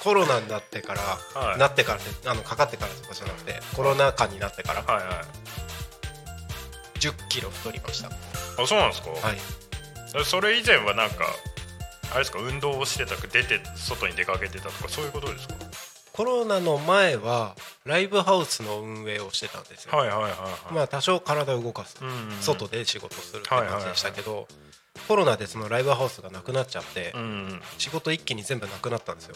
[0.03, 1.59] コロナになってから、はい。
[1.59, 6.99] なってからってあのかかってからとかじゃなくてコロナ禍になってからはいはい。
[6.99, 8.09] 1 0キロ太りました。
[8.09, 8.11] あ
[8.67, 10.25] そうなんですか、はい。
[10.25, 11.25] それ以前はなんか
[12.11, 12.39] あれですか？
[12.39, 15.55] 運動をしてたく出て外に出かけてたとかそういうことですか？
[16.13, 20.37] コロナの前はライブハウスの運営をしてたんですよ、はいはいはいは
[20.71, 22.41] い、まあ多少体を動かす、うんうんうん。
[22.41, 24.47] 外で仕事するって感じでしたけど、
[25.11, 27.13] コロナでそのライブハウスがなくなっちゃって、
[27.77, 29.35] 仕事一気に全部なくなったんですよ。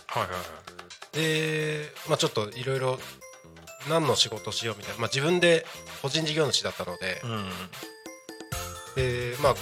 [1.11, 2.97] で、まあ、ちょっといろいろ
[3.89, 5.65] 何の仕事しようみたいな、まあ、自分で
[6.01, 7.21] 個人事業主だったので
[8.95, 9.55] でまあ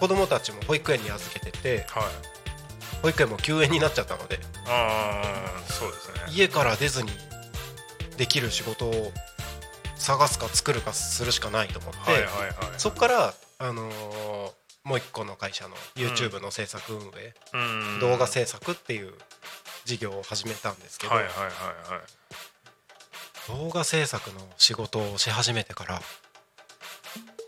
[0.00, 2.04] 子供たちも保育園に預けててはい。
[3.02, 5.22] 保育園も休園になっちゃったのであ
[5.56, 6.14] あそうですね。
[6.30, 7.10] 家から出ずに
[8.16, 9.12] できる仕事を
[9.94, 12.00] 探すか作るかするしかないと思って、
[12.76, 17.58] そこから、あのーもう一個の会社の YouTube の制作運営、う
[17.96, 18.00] ん。
[18.00, 19.14] 動画制作っていう
[19.84, 22.00] 事業を始めたんですけど、はいはいはいは
[23.58, 23.64] い。
[23.64, 26.02] 動画制作の仕事をし始めてから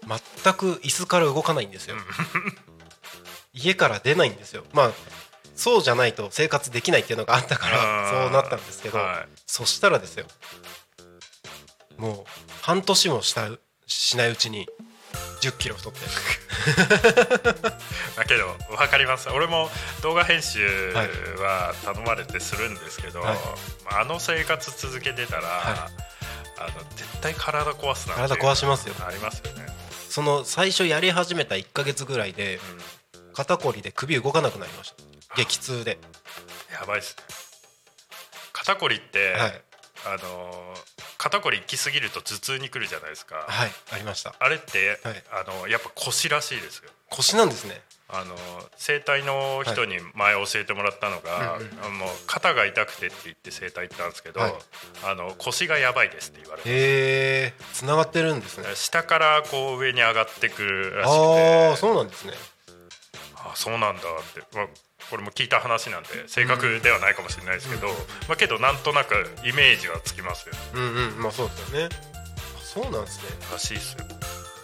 [0.06, 1.96] 全く椅子から動かないんですよ、
[3.54, 4.64] 家から出ないんですよ。
[4.72, 4.90] まあ
[5.54, 9.28] そうじゃないと生活できないっていうのがあったからそうなったんですけど、はい。
[9.46, 10.26] そしたらですよ
[11.96, 13.48] もう半年もした
[13.86, 14.68] しないうちに
[15.40, 16.00] 1 0キロ太って
[18.16, 19.28] だけど分かります。
[19.30, 19.70] 俺も
[20.02, 20.92] 動画編集
[21.38, 23.38] は頼まれてするんですけど、はい。
[23.92, 25.90] あの生活続けてたら、は
[26.58, 28.94] あの絶対体壊すな体壊しますよ。
[29.06, 29.66] ありますよね、
[30.08, 32.60] その最初やり始めた1ヶ月ぐらいで
[33.34, 35.36] 肩こりで首動かなくなりました。
[35.36, 35.98] 激痛で。
[36.72, 37.24] やばいですね。
[38.52, 39.62] 肩こりって、はい
[40.06, 44.34] あのー肩こり行き過ぎると頭痛に来るじゃないですか、はいありました。
[44.38, 45.24] あれって、はい。
[45.32, 46.90] あのやっぱ腰らしいですよ。
[47.10, 47.80] 腰なんですね。
[48.08, 48.36] あの
[48.76, 51.70] 整体の人に前教えてもらったのが、うんうん。
[51.80, 54.52] あのもう肩が痛くてって言って整体行ったんですけど、はい。
[55.04, 56.68] あの腰がやばいですって言われて。
[56.68, 58.68] へえつながってるんですね。
[58.74, 61.66] 下からこう上に上がってくるらしくあて。
[61.72, 62.34] あそうなんですね。
[63.36, 64.04] あそうなんだっ
[64.34, 64.66] て、まあ、
[65.10, 67.88] これも聞いた話なんで正確ではないかもしれないですけど、
[68.28, 70.82] まあ、けどなんとなくイメージはつきますようん
[71.14, 71.94] うんまあそうですよね。
[71.94, 73.24] あそうなんですね。
[73.52, 74.04] らしいですよ。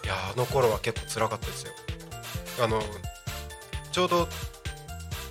[0.04, 1.72] いやあの頃は結構辛かったですよ。
[2.62, 2.82] あの
[3.92, 4.28] ちょうど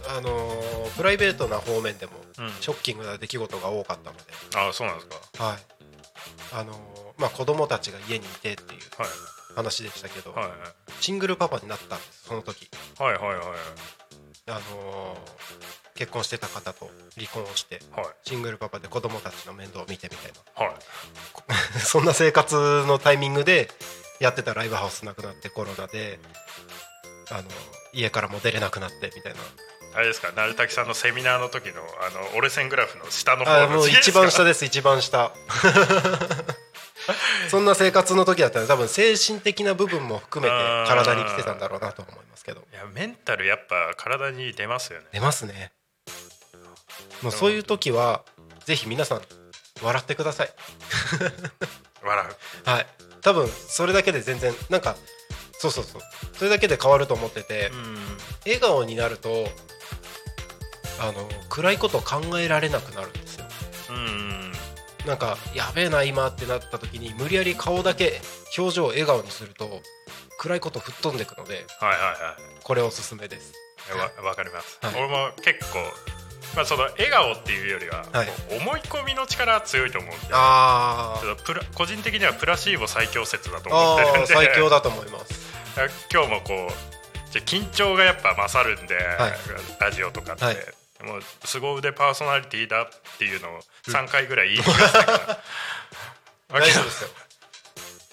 [0.09, 0.51] あの
[0.97, 2.49] プライベートな方面でもうん。
[2.61, 4.23] ショッキングな出来事が多かったので、
[4.55, 5.07] ああそうなんです
[5.37, 5.43] か。
[5.43, 5.57] はい。
[6.53, 6.73] あの
[7.17, 9.09] まあ子供たちが家にいてっていうはい。
[9.53, 10.49] 話でしたけど、はい。
[11.01, 12.69] シングルパパになったんですその時。
[12.97, 13.47] はいはいはいはい
[14.47, 15.17] あの
[15.95, 18.05] 結婚してた方と離婚をしてはい。
[18.23, 20.31] シングルパパで子供たちの面倒を見てみたい
[20.67, 20.75] はい。
[21.47, 22.55] な そんな生活
[22.87, 23.69] のタイミングで
[24.19, 26.19] やってたライブハウスなくなってコロナで
[27.29, 27.43] あの
[27.93, 29.39] 家からも出れなくなってみたいな。
[29.93, 30.31] あれですか？
[30.31, 35.31] 鳴滝さんのセミナーの時のあの折れ線グラフの下の方あもう一番下でです一番下
[37.49, 42.61] そんな生活の時だったら多分精神的な部分も含めて体に来てたんだろうなと思いますけど。
[42.71, 45.07] いやメンタルやっぱ体に出ますよね。
[45.11, 45.71] 出ますね。
[47.21, 48.23] もうそういう時は
[48.65, 49.21] ぜひ皆さん
[49.81, 50.53] 笑ってください。
[52.01, 52.35] 笑う。
[52.69, 52.87] はい。
[53.21, 54.95] 多分それだけで全然なんか
[55.53, 56.01] そうそうそう。
[56.37, 58.17] それだけで変わると思ってて、うん。
[58.45, 59.47] 笑顔になると
[60.99, 63.45] あの暗いことを考えられなくなるんですよ。
[63.89, 64.50] うん
[65.05, 68.21] なんかやべえな今ってなった時に無理やり顔だけ
[68.57, 69.81] 表情を笑顔にすると
[70.37, 72.61] 暗いこと吹っ飛んでいくのではいはいはい。
[72.63, 73.53] これおすすめです。
[74.19, 74.95] わわかります、はい。
[74.95, 75.79] 俺も結構
[76.55, 78.05] まあその笑顔っていうよりは、
[78.49, 84.27] 思い込みの力は強いと思うんであちょっとプラ個人的にはプラシーボ最強説だと思ってるんで。
[84.27, 85.51] 最強だと思います。
[86.11, 89.33] 今日もこうじゃあ緊張がやっぱ勝るんで、はい。
[89.79, 90.55] ラジオとかって、はい
[91.03, 95.43] もう凄腕パーソナリティだっていうのを3回ぐらい言い聞かせたから、
[96.59, 97.09] 大丈夫ですよ。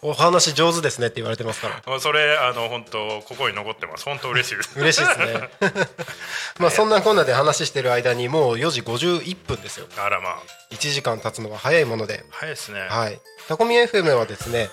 [0.01, 2.01] お話上手ですねって言われてますから。
[2.01, 4.05] それあの本当ここに残ってます。
[4.05, 4.79] 本当嬉しいです。
[4.79, 5.51] 嬉しいですね。
[6.61, 9.87] まあそんなこんなで話してる間にもう4時51分ですよ。
[9.97, 10.43] あらまあ。
[10.71, 12.25] 1時間経つのは早いもので。
[12.31, 13.21] 早いですね、はい。
[13.49, 14.71] タコミ FM はですね、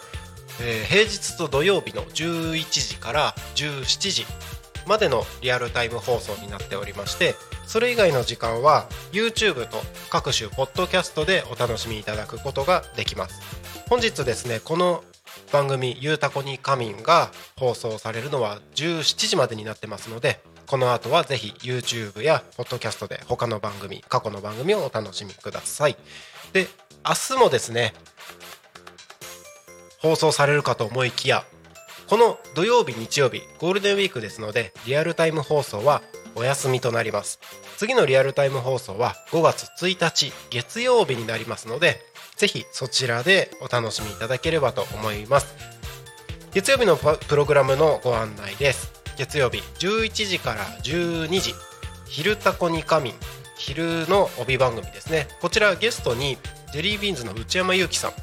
[0.60, 4.28] えー平日と土曜日の11時から17時
[4.88, 9.78] までのリアルタイム放送になっておりましてそれ以外の時間は YouTube と
[10.10, 13.42] 各種ポッドキャストでお楽しみいただくことができます。
[13.90, 15.04] 本日ですねこの
[15.52, 25.98] 番組「ゆうたこに仮眠」が放送されるのは17時までになってますのでこの後はぜひ YouTube やポッドキャストで他の番組過去の番組をお楽しみください。
[26.54, 26.68] で
[27.08, 27.94] 明日もですね
[30.00, 31.46] 放送されるかと思いきや
[32.08, 36.04] この土曜日日曜日ゴールデンウィークですのでリアルタイム放送は
[36.36, 37.40] お休みとなります。
[37.78, 42.02] 次のリアルタイム放送は5月1日月曜日になりますので
[42.36, 45.56] ぜひそちらでお楽しみいただければと思います。
[46.54, 48.94] 月曜日のプログラムのご案内です。
[49.18, 51.56] 月曜日11時から12時
[52.06, 53.14] 「昼タコに仮眠」
[53.58, 55.28] 昼の帯番組ですね。
[55.42, 56.38] こちらゲストに
[56.72, 58.14] ジェリービーンズの内山裕樹さん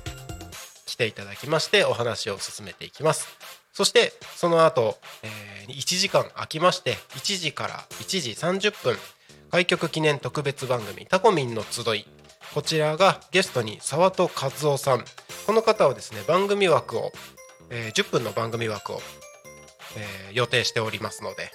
[0.87, 3.27] 来ていただきましてお話を進めていきます。
[3.73, 8.97] そしてその後、えー1時間空きまして1時から1時30分
[9.53, 12.05] 開局記念特別番組「タコミンの集い」
[12.53, 15.05] こちらがゲストに沢戸和夫さん。
[15.47, 17.13] この方はですね番組枠を、
[17.71, 19.01] えー10分の番組枠を、
[19.97, 21.53] えー予定しておりますので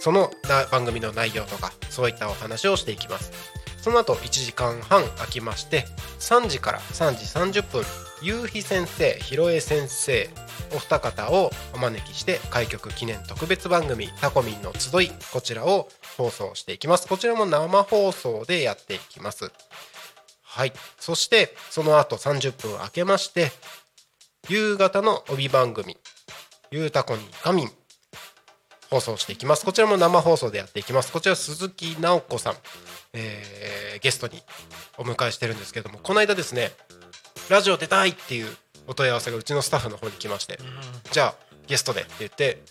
[0.00, 0.30] その
[0.72, 3.30] 番組の内容とかそういったお話をしていきます。
[3.80, 5.86] その後1時間半空きまして
[6.18, 7.84] 3時から3時30分
[8.20, 10.28] 夕日先生ひろえ先生
[10.74, 17.06] お二方をお招きして開局記念特別番組「タコミンの集い」こちらを放送していきます。
[17.06, 19.50] こちらも生放送でやっていきます。
[20.42, 20.72] はい。
[20.98, 23.52] そしてその後30分空けまして
[24.48, 25.96] 夕方の帯番組
[26.70, 27.72] 「ゆうたこに仮眠」
[28.90, 29.66] 放送していきます。
[29.66, 31.12] こちらも生放送でやっていきます。
[31.12, 32.56] こちら鈴木直子さん、
[33.12, 34.42] えーゲストに
[34.96, 36.70] お迎えしてるんですけどもこの間ですね
[37.50, 38.56] ラジオ出たいっていう
[38.88, 40.58] お問い合わせがうちのスタッフの方に来まして
[41.12, 41.34] じゃあ
[41.66, 42.62] ゲストでって言って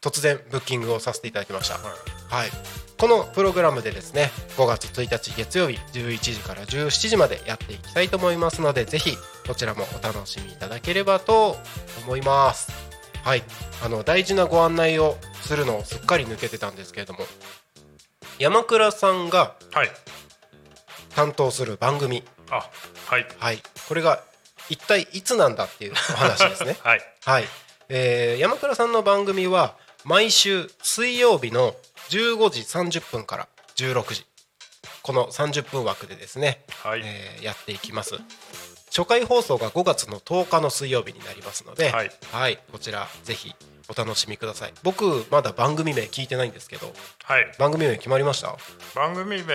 [0.00, 1.74] 突然ブッキングをさせていただきました。
[1.74, 2.50] はい。
[2.98, 9.16] このプログラムでですね5月1日月曜日11時から17時までやっていきたいと思いますのでぜひ
[9.46, 11.56] こちらもお楽しみいただければと
[12.04, 12.70] 思います。
[13.24, 13.42] はい。
[13.84, 17.20] あの大事なご案内をするのをすっかり抜けてたんですけれども
[18.38, 19.90] 山倉さんがはい。
[21.14, 22.22] 担当する番組。
[22.50, 22.68] あ
[23.06, 23.26] はい。
[23.38, 23.62] はい。
[23.88, 24.22] これが
[24.70, 26.76] 一体いつなんだっていうお話ですね。
[26.82, 27.00] はい。
[27.24, 27.48] はい、
[27.88, 31.74] えー山倉さんの番組は毎週水曜日の
[32.10, 34.26] 15時30分から16時。
[35.02, 38.14] この30分枠でですね、はい、えーやっていきます。
[38.88, 42.04] 初回放送が5月の10日の水曜日になりますので、は
[42.48, 42.58] い。
[42.70, 43.52] こちらぜひ
[43.88, 44.72] お楽しみください。
[44.82, 46.92] 僕まだ番組名聞いてないんですけど
[47.24, 48.56] はい、番組名決まりました？
[48.94, 49.54] 番組名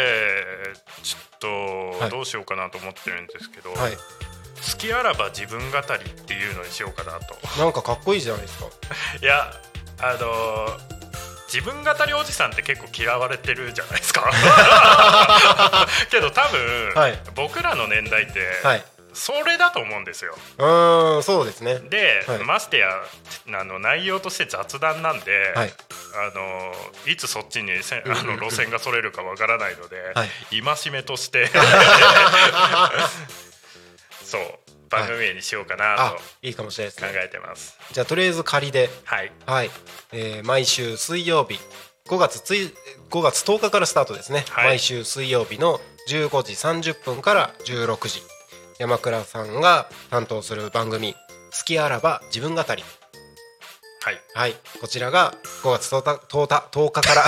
[1.04, 2.10] ちょっはい。
[2.10, 3.98] とどうしようかなと思ってるんですけど、はい
[4.72, 7.36] 好きあらば自分語りっていうのにしようかなと。
[7.58, 8.66] なんかかっこいいじゃないですか。
[9.22, 9.54] いや
[10.02, 11.00] あのー
[11.52, 14.30] 自分語りおじさんって結構嫌われてるじゃないですか。
[16.12, 17.20] けど多分、はい。
[17.34, 18.86] 僕らの年代って、はい。
[19.14, 20.38] それだと思うんですよ。
[20.60, 21.80] うーんそうですね。
[21.80, 22.38] で、はい。
[22.40, 22.88] ましてや
[23.52, 25.74] あの内容として雑談なんで、はい。
[26.34, 26.74] あの
[27.08, 30.30] いつそっちにせあの路線がそれるかわからないので、はい。
[30.62, 31.50] 戒めとして
[34.30, 34.42] そう
[34.90, 36.50] 番組名にしようかなあとい。
[36.50, 37.78] いかもしれないです考ねえてます。
[37.92, 38.90] じゃあとりあえず仮で。
[39.04, 39.70] はい、はい、
[40.12, 41.60] えー毎週水曜日。
[42.08, 42.74] 5月つい
[43.12, 44.68] 5月10日からスタートですね、はい。
[44.70, 46.54] 毎週水曜日の15時
[46.94, 48.24] 30分から16時。
[48.80, 51.14] 山倉さんが担当する番組
[51.52, 52.84] 「好きあらば自分語り
[54.02, 54.56] はい、」はい。
[54.80, 55.34] こちらが
[55.64, 57.26] 5月10日 ,10 日10日から。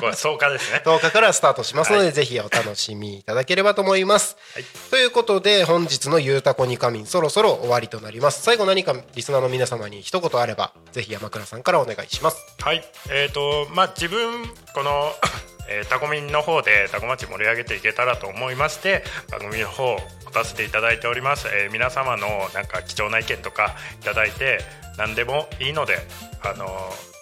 [0.00, 0.82] これ草加ですね。
[0.84, 1.92] 10日からスタートします。
[1.92, 4.64] ので、はいぜひお楽しみいただければと思います、はい。
[4.90, 8.42] ということで本日の「ゆうたこにかみん」そろそろ終わりとなります。
[8.42, 12.36] 最後何かリスナーの皆様に一言あればぜひ山倉さんからお願いします。
[12.60, 15.12] はい、えーとまあ、自分この、
[15.68, 24.58] えータコミンの方でタコ町盛り上げていけたらと思いまして番組の方を持たせていただいております、えー皆様のなんか貴重な意見とかいただいて
[24.98, 25.98] 何でもいいので
[26.44, 27.12] あのー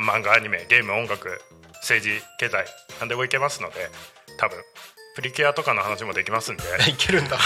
[0.00, 1.38] 漫画アニメゲーム音楽
[1.82, 2.64] 政治経済
[2.98, 3.74] 何でもいけますので
[4.38, 4.56] 多分
[5.14, 7.36] プリキュアとかの話もできますんで いけるんだ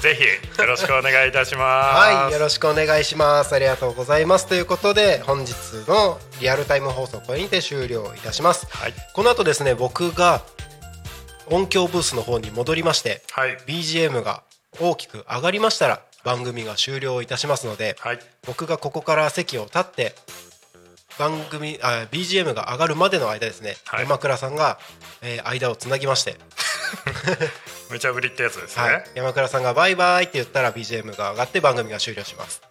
[0.00, 1.96] ぜひよろしくお願いいたします。
[1.96, 3.54] はい、よろしくお願いします。
[3.54, 4.46] ありがとうございます。
[4.46, 5.52] ということで、本日
[5.86, 8.66] のリアルタイム放送これにて終了いたします。
[8.70, 10.42] はいこの後ですね、僕が
[11.46, 14.42] 音響ブースの方に戻りまして、はい、BGM が
[14.80, 20.14] 大きく上がりましたら番組が終了いたしますので、はい、僕がここから席を立って
[21.18, 24.78] 番組あ BGM が上がるまでの間ですね、はい山倉さんが、
[25.22, 26.36] えー間をつなぎまして、
[27.90, 28.82] 無茶ぶりってやつですね。
[28.82, 32.62] はい、山倉さんがバイバイって言ったら BGM が上がって番組が終了します。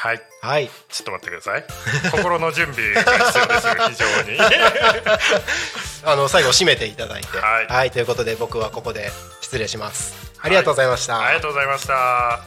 [0.00, 1.64] はいはい、ちょっと待ってください。
[2.10, 4.38] 心の準備が必要ですよ、非常に。
[6.04, 9.10] あの最後締めていただいて、はいということで僕はここで
[9.42, 10.14] 失礼します。
[10.40, 11.22] ありがとうございました。
[11.22, 12.40] ありがとうございました。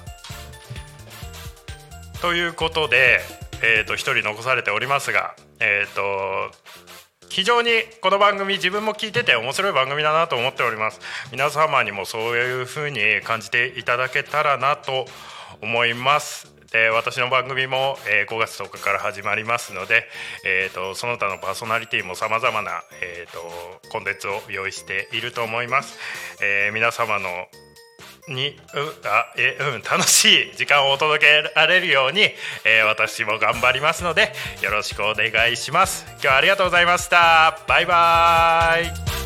[2.21, 3.21] ということで、
[3.61, 6.49] えっ、と一人残されておりますが、えっ、と
[7.33, 10.99] 非常にこの番組自分も聞いてて面白い番組だなと思っております。
[11.31, 15.07] 皆様にもそういう風に感じていただけたらなと
[15.59, 16.53] 思います。
[16.71, 20.05] で私の番組も、えー5月10日から始まりますので、
[20.45, 25.97] えー、とその他のパーソナリティもさまざまな、えー、とコンテンツを用意していると思います。
[26.39, 27.47] えー皆様の
[28.27, 28.53] にう
[29.05, 32.21] あえうん楽しい時間をお届けられるように、
[32.65, 36.05] えー私も頑張りますのでよろしくお願いします。
[36.11, 37.59] 今日はありがとうございました。
[37.67, 39.13] バイバイ「